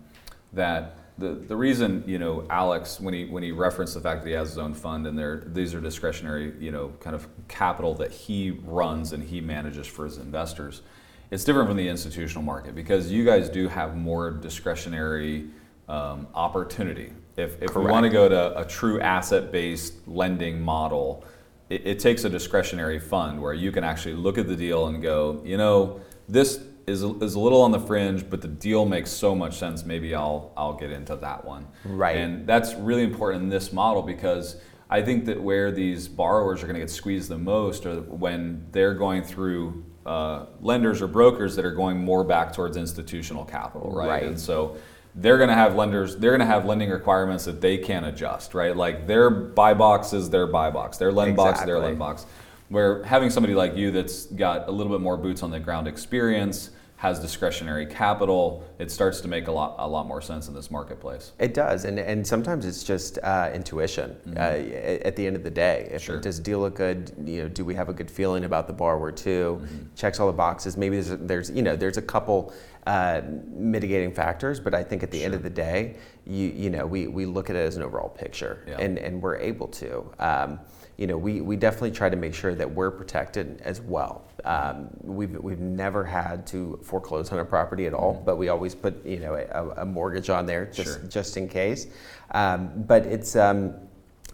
that 0.54 1.00
the, 1.18 1.34
the 1.34 1.56
reason, 1.56 2.04
you 2.06 2.20
know, 2.20 2.46
Alex, 2.50 3.00
when 3.00 3.14
he, 3.14 3.26
when 3.26 3.42
he 3.42 3.52
referenced 3.52 3.96
the 3.96 4.02
fact 4.02 4.24
that 4.24 4.30
he 4.30 4.36
has 4.36 4.50
his 4.50 4.58
own 4.58 4.74
fund 4.74 5.08
and 5.08 5.18
there, 5.18 5.44
these 5.48 5.74
are 5.74 5.82
discretionary, 5.82 6.54
you 6.60 6.72
know, 6.72 6.94
kind 7.00 7.16
of 7.16 7.28
capital 7.48 7.96
that 7.96 8.12
he 8.12 8.52
runs 8.64 9.14
and 9.14 9.24
he 9.24 9.42
manages 9.42 9.88
for 9.88 10.06
his 10.06 10.18
investors, 10.18 10.82
it's 11.32 11.44
different 11.44 11.68
from 11.68 11.78
the 11.78 11.88
institutional 11.88 12.44
market 12.44 12.76
because 12.76 13.12
you 13.12 13.26
guys 13.26 13.50
do 13.50 13.68
have 13.68 13.98
more 13.98 14.32
discretionary 14.32 15.48
um, 15.90 16.28
opportunity. 16.36 17.12
If, 17.36 17.62
if 17.62 17.76
we 17.76 17.86
want 17.86 18.04
to 18.04 18.10
go 18.10 18.30
to 18.30 18.60
a 18.60 18.66
true 18.66 19.02
asset-based 19.02 20.08
lending 20.08 20.62
model, 20.62 21.26
it, 21.70 21.86
it 21.86 22.00
takes 22.00 22.24
a 22.26 22.30
discretionary 22.30 23.00
fund 23.00 23.42
where 23.42 23.54
you 23.54 23.72
can 23.72 23.84
actually 23.84 24.16
look 24.16 24.38
at 24.38 24.48
the 24.48 24.56
deal 24.56 24.88
and 24.88 25.02
go, 25.02 25.42
you 25.44 25.58
know, 25.58 26.00
this 26.30 26.60
is, 26.88 27.04
is 27.04 27.36
a 27.36 27.40
little 27.40 27.62
on 27.62 27.72
the 27.72 27.80
fringe, 27.80 28.30
but 28.30 28.42
the 28.42 28.48
deal 28.48 28.86
makes 28.86 29.12
so 29.12 29.36
much 29.36 29.58
sense. 29.58 29.86
Maybe 29.86 30.16
I'll 30.16 30.54
I'll 30.56 30.74
get 30.74 30.92
into 30.92 31.18
that 31.18 31.44
one. 31.44 31.68
Right. 31.84 32.16
And 32.16 32.48
that's 32.48 32.74
really 32.76 33.04
important 33.04 33.44
in 33.44 33.50
this 33.50 33.74
model 33.74 34.02
because 34.02 34.56
I 34.90 35.02
think 35.02 35.26
that 35.26 35.42
where 35.42 35.70
these 35.72 36.08
borrowers 36.08 36.64
are 36.64 36.68
going 36.68 36.76
to 36.76 36.80
get 36.80 36.90
squeezed 36.90 37.30
the 37.30 37.38
most 37.38 37.86
are 37.86 38.00
when 38.00 38.66
they're 38.72 38.94
going 38.94 39.24
through 39.24 39.84
uh, 40.06 40.46
lenders 40.62 41.02
or 41.02 41.08
brokers 41.08 41.58
that 41.58 41.66
are 41.66 41.74
going 41.74 41.98
more 41.98 42.24
back 42.24 42.54
towards 42.54 42.78
institutional 42.78 43.44
capital, 43.44 43.92
right? 43.92 44.08
Right. 44.08 44.24
And 44.24 44.40
so 44.40 44.78
they're 45.14 45.38
going 45.38 45.50
to 45.50 45.56
have 45.56 45.76
lenders 45.76 46.16
they're 46.16 46.32
going 46.32 46.40
to 46.40 46.46
have 46.46 46.66
lending 46.66 46.90
requirements 46.90 47.44
that 47.46 47.60
they 47.60 47.76
can't 47.76 48.06
adjust 48.06 48.54
right 48.54 48.78
like 48.78 49.08
their 49.08 49.32
buy 49.32 49.74
box 49.74 50.14
is 50.14 50.30
their 50.30 50.46
buy 50.46 50.70
box 50.70 51.00
their 51.00 51.12
lend 51.12 51.36
box 51.36 51.60
is 51.60 51.66
their 51.66 51.80
lend 51.80 51.98
box 51.98 52.28
where 52.70 53.02
having 53.04 53.32
somebody 53.32 53.56
like 53.56 53.76
you 53.76 53.90
that's 53.90 54.28
got 54.28 54.68
a 54.68 54.72
little 54.72 54.92
bit 54.92 55.02
more 55.02 55.18
boots 55.18 55.42
on 55.42 55.50
the 55.50 55.60
ground 55.60 55.88
experience 55.88 56.70
has 56.98 57.20
discretionary 57.20 57.86
capital 57.86 58.64
it 58.80 58.90
starts 58.92 59.22
to 59.22 59.28
make 59.28 59.48
a 59.48 59.52
lot 59.52 59.76
a 59.78 59.88
lot 59.88 60.08
more 60.08 60.20
sense 60.22 60.48
in 60.48 60.54
this 60.54 60.70
marketplace 60.72 61.32
It 61.40 61.54
does, 61.54 61.86
and, 61.86 62.00
and 62.00 62.26
sometimes 62.26 62.66
it's 62.66 62.84
just 62.84 63.20
uh, 63.24 63.52
intuition. 63.54 64.18
Uh, 64.36 64.40
at 64.40 65.16
the 65.16 65.26
end 65.28 65.36
of 65.36 65.44
the 65.44 65.52
day, 65.52 65.90
if 65.92 66.02
Sure. 66.02 66.20
does 66.20 66.40
deal 66.40 66.60
look 66.60 66.76
good? 66.76 67.12
You 67.24 67.44
know, 67.44 67.50
do 67.50 67.64
we 67.64 67.76
have 67.76 67.88
a 67.90 67.94
good 67.94 68.10
feeling 68.10 68.44
about 68.46 68.66
the 68.68 68.74
borrower 68.74 69.12
too? 69.12 69.62
Checks 69.96 70.20
all 70.20 70.28
the 70.28 70.34
boxes. 70.34 70.76
Maybe 70.76 71.00
there's, 71.00 71.20
there's 71.22 71.50
you 71.52 71.62
know 71.62 71.76
there's 71.76 71.98
a 71.98 72.02
couple 72.02 72.52
uh, 72.88 73.22
mitigating 73.54 74.12
factors, 74.14 74.60
but 74.60 74.74
I 74.74 74.84
think 74.84 75.04
at 75.04 75.12
the 75.12 75.24
end 75.24 75.34
of 75.36 75.44
the 75.44 75.50
day, 75.52 75.98
you 76.26 76.48
you 76.48 76.70
know 76.72 76.86
we, 76.86 77.08
we 77.08 77.26
look 77.26 77.50
at 77.52 77.56
it 77.56 77.60
as 77.60 77.76
an 77.78 77.84
overall 77.84 78.10
picture, 78.10 78.64
Yeah. 78.68 78.78
and 78.80 78.98
and 78.98 79.22
we're 79.22 79.38
able 79.38 79.68
to. 79.68 80.10
Um, 80.20 80.60
you 80.98 81.06
know, 81.06 81.18
we, 81.18 81.42
we 81.42 81.56
definitely 81.56 81.92
try 81.92 82.10
to 82.10 82.16
make 82.16 82.34
sure 82.34 82.56
that 82.56 82.70
we're 82.70 82.90
protected 82.90 83.62
as 83.64 83.80
well. 83.82 84.24
Um, 84.44 84.90
we've, 85.02 85.38
we've 85.38 85.60
never 85.60 86.04
had 86.04 86.48
to 86.48 86.80
foreclose 86.84 87.32
on 87.32 87.40
a 87.40 87.46
property 87.46 87.86
at 87.86 87.94
all, 87.94 88.22
but 88.26 88.38
we 88.38 88.50
always 88.50 88.74
put 88.74 89.06
you 89.06 89.20
know 89.20 89.36
a, 89.36 89.82
a 89.82 89.86
mortgage 89.86 90.30
on 90.30 90.46
there 90.46 90.66
just 90.66 91.00
Sure. 91.00 91.08
just 91.08 91.38
in 91.38 91.48
case. 91.48 91.88
Um, 92.32 92.72
but 92.88 93.06
it's 93.06 93.36
um, 93.36 93.76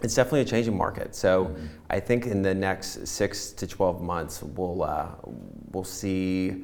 it's 0.02 0.15
definitely 0.15 0.41
a 0.41 0.45
changing 0.45 0.78
market. 0.78 1.15
So 1.15 1.45
Mm-hmm. 1.45 1.65
I 1.89 1.99
think 1.99 2.26
in 2.26 2.41
the 2.41 2.54
next 2.54 3.08
six 3.08 3.52
to 3.52 3.67
twelve 3.67 4.02
months, 4.02 4.41
we'll 4.41 4.84
uh, 4.84 5.10
we'll 5.71 5.84
see 5.84 6.63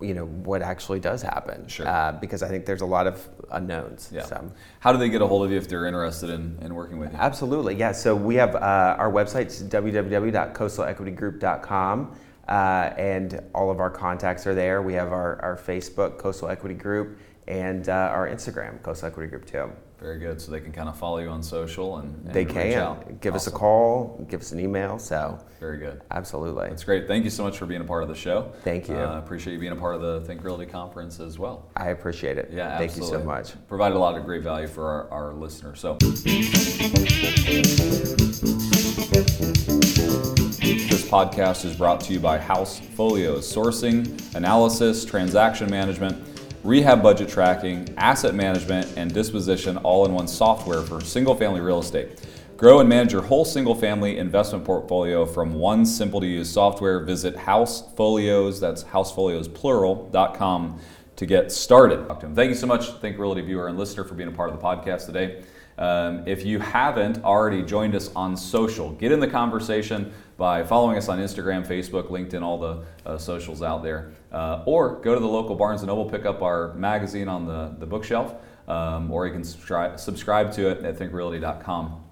you 0.00 0.14
know 0.14 0.26
what 0.26 0.62
actually 0.62 1.00
does 1.00 1.22
happen. 1.22 1.66
Sure. 1.68 1.86
Uh, 1.86 2.12
because 2.12 2.42
I 2.42 2.48
think 2.48 2.66
there's 2.66 2.80
a 2.82 2.86
lot 2.86 3.06
of 3.06 3.26
unknowns. 3.50 4.10
yeah 4.12 4.24
So. 4.24 4.52
how 4.80 4.92
do 4.92 4.98
they 4.98 5.08
get 5.08 5.22
a 5.22 5.26
hold 5.26 5.44
of 5.44 5.50
you 5.50 5.56
if 5.58 5.68
they're 5.68 5.86
interested 5.86 6.30
in, 6.30 6.58
in 6.60 6.74
working 6.74 6.98
with 6.98 7.12
you 7.12 7.18
Absolutely, 7.18 7.74
yeah. 7.76 7.92
So 7.92 8.14
we 8.16 8.34
have 8.36 8.54
uh, 8.54 8.96
our 8.98 9.10
website's 9.10 9.62
www.coastalequitygroup.com, 9.62 12.16
uh, 12.48 12.52
and 12.96 13.40
all 13.54 13.70
of 13.70 13.80
our 13.80 13.90
contacts 13.90 14.46
are 14.46 14.54
there. 14.54 14.82
We 14.82 14.94
have 14.94 15.12
our, 15.12 15.40
our 15.42 15.56
Facebook, 15.56 16.18
Coastal 16.18 16.48
Equity 16.48 16.74
Group, 16.74 17.18
and 17.46 17.88
uh, 17.88 17.92
our 17.92 18.28
Instagram, 18.28 18.82
Coastal 18.82 19.08
Equity 19.08 19.28
Group 19.28 19.46
too. 19.46 19.70
Very 20.02 20.18
good 20.18 20.40
so 20.40 20.50
they 20.50 20.60
can 20.60 20.72
kind 20.72 20.88
of 20.88 20.98
follow 20.98 21.18
you 21.18 21.28
on 21.28 21.42
social 21.42 21.98
and, 21.98 22.26
and 22.26 22.34
They 22.34 22.44
can 22.44 23.18
give 23.20 23.34
us 23.34 23.46
a 23.46 23.50
call, 23.50 24.26
give 24.28 24.40
us 24.40 24.50
an 24.52 24.58
email. 24.58 24.98
So 24.98 25.38
very 25.60 25.78
good 25.78 26.02
absolutely, 26.10 26.68
That's 26.68 26.82
great. 26.82 27.06
Thank 27.06 27.24
you 27.24 27.30
so 27.30 27.44
much 27.44 27.56
for 27.56 27.66
being 27.66 27.80
a 27.80 27.84
part 27.84 28.02
of 28.02 28.08
the 28.08 28.14
show. 28.14 28.52
Thank 28.62 28.88
you. 28.88 28.96
Uh, 28.96 29.18
appreciate 29.18 29.54
you 29.54 29.60
being 29.60 29.72
a 29.72 29.76
part 29.76 29.94
of 29.94 30.00
the 30.00 30.20
Think 30.22 30.42
Realty 30.42 30.66
conference 30.66 31.20
as 31.20 31.38
well. 31.38 31.70
I 31.76 31.90
appreciate 31.90 32.36
it. 32.36 32.50
Yeah, 32.52 32.76
Thank 32.78 32.96
you 32.96 33.04
so 33.04 33.22
much. 33.22 33.52
Provided 33.68 33.96
a 33.96 33.98
lot 33.98 34.16
of 34.16 34.24
great 34.24 34.42
value 34.42 34.66
for 34.66 34.86
our, 34.86 35.10
our 35.10 35.34
listeners. 35.34 35.80
So, 35.80 35.94
this 36.00 36.22
podcast 41.08 41.64
is 41.64 41.76
brought 41.76 42.00
to 42.00 42.12
you 42.12 42.18
by 42.18 42.38
House 42.38 42.80
Folios, 42.80 43.50
sourcing, 43.52 44.34
analysis, 44.34 45.04
transaction 45.04 45.70
management, 45.70 46.31
rehab 46.64 47.02
budget 47.02 47.28
tracking, 47.28 47.92
asset 47.96 48.34
management, 48.34 48.92
and 48.96 49.12
disposition 49.12 49.76
all 49.78 50.06
in 50.06 50.12
one 50.12 50.28
software 50.28 50.82
for 50.82 51.00
single 51.00 51.34
family 51.34 51.60
real 51.60 51.80
estate. 51.80 52.20
Grow 52.56 52.78
and 52.78 52.88
manage 52.88 53.12
your 53.12 53.22
whole 53.22 53.44
single 53.44 53.74
family 53.74 54.18
investment 54.18 54.64
portfolio 54.64 55.26
from 55.26 55.54
one 55.54 55.84
simple 55.84 56.20
to 56.20 56.26
use 56.26 56.48
software. 56.48 57.00
Visit 57.00 57.34
housefolios, 57.34 58.60
that's 58.60 58.84
housefolios.plural.com 58.84 60.80
to 61.16 61.26
get 61.26 61.50
started. 61.50 62.06
Thank 62.34 62.50
you 62.50 62.54
so 62.54 62.68
much, 62.68 62.92
Think 63.00 63.18
Realty 63.18 63.40
viewer 63.40 63.66
and 63.66 63.76
listener, 63.76 64.04
for 64.04 64.14
being 64.14 64.28
a 64.28 64.32
part 64.32 64.50
of 64.50 64.56
the 64.56 64.62
podcast 64.62 65.06
today. 65.06 65.42
Um, 65.78 66.22
if 66.26 66.44
you 66.44 66.58
haven't 66.58 67.24
already 67.24 67.62
joined 67.62 67.94
us 67.94 68.10
on 68.14 68.36
social, 68.36 68.92
get 68.92 69.12
in 69.12 69.20
the 69.20 69.28
conversation 69.28 70.12
by 70.36 70.64
following 70.64 70.96
us 70.98 71.08
on 71.08 71.18
Instagram, 71.18 71.66
Facebook, 71.66 72.08
LinkedIn, 72.08 72.42
all 72.42 72.58
the 72.58 72.84
uh, 73.06 73.18
socials 73.18 73.62
out 73.62 73.82
there. 73.82 74.12
Uh, 74.32 74.62
or 74.66 75.00
go 75.00 75.14
to 75.14 75.20
the 75.20 75.26
local 75.26 75.54
Barnes 75.54 75.82
& 75.82 75.84
Noble, 75.84 76.08
pick 76.08 76.24
up 76.24 76.42
our 76.42 76.74
magazine 76.74 77.28
on 77.28 77.46
the, 77.46 77.74
the 77.78 77.86
bookshelf, 77.86 78.34
um, 78.68 79.10
or 79.10 79.26
you 79.26 79.32
can 79.32 79.44
subscribe, 79.44 79.98
subscribe 79.98 80.52
to 80.52 80.68
it 80.68 80.84
at 80.84 80.98
thinkrealty.com. 80.98 82.02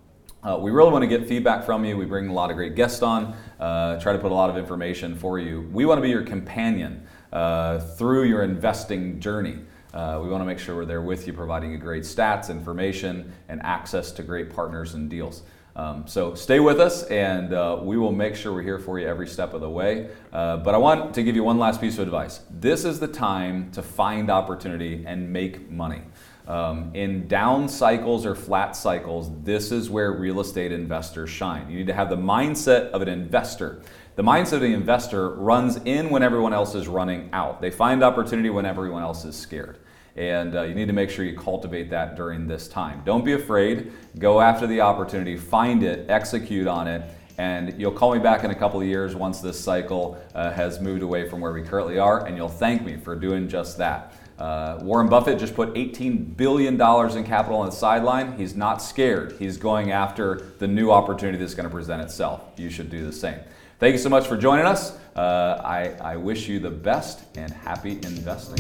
Uh, 0.43 0.59
we 0.59 0.71
really 0.71 0.91
want 0.91 1.03
to 1.03 1.09
get 1.09 1.29
feedback 1.29 1.65
from 1.65 1.85
you. 1.85 1.97
We 1.97 2.07
bring 2.07 2.29
a 2.29 2.33
lot 2.33 2.51
of 2.51 2.57
great 2.57 2.75
guests 2.75 3.03
on, 3.03 3.37
uh, 3.59 4.01
try 4.01 4.15
to 4.15 4.19
put 4.19 4.33
a 4.33 4.35
lot 4.35 4.49
of 4.49 4.57
information 4.57 5.15
for 5.15 5.39
you. 5.39 5.69
We 5.73 5.85
want 5.85 5.99
to 5.99 6.03
be 6.03 6.09
your 6.09 6.23
companion 6.23 7.07
uh, 7.33 7.81
through 7.81 8.25
your 8.25 8.43
investing 8.43 9.21
journey. 9.21 9.59
Uh, 9.93 10.21
we 10.23 10.29
want 10.29 10.41
to 10.41 10.47
make 10.47 10.59
sure 10.59 10.77
we're 10.77 10.85
there 10.85 11.03
with 11.03 11.27
you, 11.27 11.33
providing 11.33 11.73
you 11.73 11.79
great 11.79 12.05
stats, 12.05 12.49
information, 12.49 13.33
and 13.49 13.61
access 13.63 14.13
to 14.13 14.23
great 14.23 14.55
partners 14.55 14.95
and 14.95 15.11
deals. 15.11 15.43
Um, 15.77 16.07
so 16.07 16.35
stay 16.35 16.61
with 16.61 16.81
us, 16.81 17.05
and 17.05 17.53
uh, 17.53 17.79
we 17.81 17.97
will 17.97 18.13
make 18.13 18.35
sure 18.35 18.53
we're 18.53 18.63
here 18.63 18.79
for 18.79 18.99
you 18.99 19.07
every 19.07 19.27
step 19.27 19.55
of 19.55 19.61
the 19.61 19.71
way. 19.71 20.11
Uh, 20.33 20.59
but 20.59 20.75
I 20.75 20.79
want 20.79 21.15
to 21.15 21.23
give 21.23 21.37
you 21.37 21.45
one 21.45 21.59
last 21.59 21.81
piece 21.81 21.95
of 21.95 22.01
advice. 22.01 22.41
This 22.51 22.85
is 22.85 23.01
the 23.01 23.09
time 23.09 23.71
to 23.73 23.83
find 23.83 24.31
opportunity 24.31 25.05
and 25.07 25.33
make 25.33 25.71
money. 25.71 26.03
Um, 26.47 26.91
in 26.95 27.29
down 27.29 27.69
cycles 27.69 28.27
or 28.27 28.35
flat 28.35 28.75
cycles, 28.75 29.31
this 29.43 29.71
is 29.71 29.89
where 29.89 30.11
real 30.13 30.41
estate 30.41 30.73
investors 30.73 31.31
shine. 31.31 31.71
You 31.71 31.79
need 31.79 31.87
to 31.87 31.95
have 31.95 32.11
the 32.11 32.17
mindset 32.17 32.91
of 32.91 33.03
an 33.03 33.09
investor. 33.09 33.83
The 34.21 34.27
mindset 34.27 34.53
of 34.53 34.61
the 34.61 34.75
investor 34.75 35.31
runs 35.31 35.77
in 35.77 36.11
when 36.11 36.23
everyone 36.23 36.53
else 36.53 36.75
is 36.75 36.87
running 36.87 37.31
out. 37.33 37.63
They 37.63 37.71
find 37.71 38.03
opportunity 38.03 38.51
when 38.51 38.67
everyone 38.67 39.03
else 39.03 39.25
is 39.25 39.35
scared. 39.35 39.79
And 40.15 40.55
uh, 40.55 40.65
you 40.65 40.75
need 40.75 40.89
to 40.89 40.93
make 40.93 41.09
sure 41.09 41.25
you 41.25 41.39
cultivate 41.39 41.89
that 41.89 42.17
during 42.17 42.47
this 42.47 42.69
time. 42.69 43.01
Don't 43.07 43.25
be 43.25 43.33
afraid. 43.33 43.93
Go 44.19 44.43
after 44.43 44.67
the 44.67 44.83
opportunity, 44.83 45.39
find 45.39 45.83
it, 45.83 46.11
execute 46.11 46.67
on 46.67 46.87
it, 46.87 47.03
and 47.39 47.81
you'll 47.81 47.93
call 47.93 48.13
me 48.13 48.19
back 48.19 48.45
in 48.45 48.51
a 48.51 48.55
couple 48.55 48.79
of 48.79 48.87
years 48.87 49.17
once 49.17 49.41
this 49.41 49.59
cycle 49.59 50.23
uh, 50.35 50.51
has 50.51 50.83
moved 50.83 51.01
away 51.01 51.27
from 51.27 51.41
where 51.41 51.55
we 51.55 51.63
currently 51.63 51.99
are, 51.99 52.27
and 52.27 52.37
you'll 52.37 52.47
thank 52.47 52.83
me 52.83 52.99
for 52.99 53.17
doing 53.17 53.49
just 53.49 53.79
that. 53.79 54.13
Uh, 54.39 54.81
Warren 54.83 55.09
Buffett 55.09 55.39
just 55.39 55.55
put 55.55 55.73
$18 55.73 56.37
billion 56.37 56.75
in 56.75 57.25
capital 57.25 57.61
on 57.61 57.65
the 57.65 57.73
sideline. 57.73 58.37
He's 58.37 58.55
not 58.55 58.83
scared. 58.83 59.37
He's 59.39 59.57
going 59.57 59.93
after 59.93 60.53
the 60.59 60.69
new 60.69 60.91
opportunity 60.91 61.39
that's 61.39 61.55
going 61.55 61.69
to 61.69 61.75
present 61.75 62.03
itself. 62.03 62.45
You 62.59 62.69
should 62.69 62.91
do 62.91 63.07
the 63.07 63.13
same. 63.15 63.41
Thank 63.81 63.95
you 63.95 63.99
so 63.99 64.11
much 64.11 64.27
for 64.27 64.37
joining 64.37 64.67
us. 64.67 64.95
Uh, 65.17 65.59
I, 65.65 65.95
I 66.03 66.17
wish 66.17 66.49
you 66.49 66.59
the 66.59 66.71
best 66.71 67.21
and 67.35 67.51
happy 67.51 67.93
investing. 67.93 68.59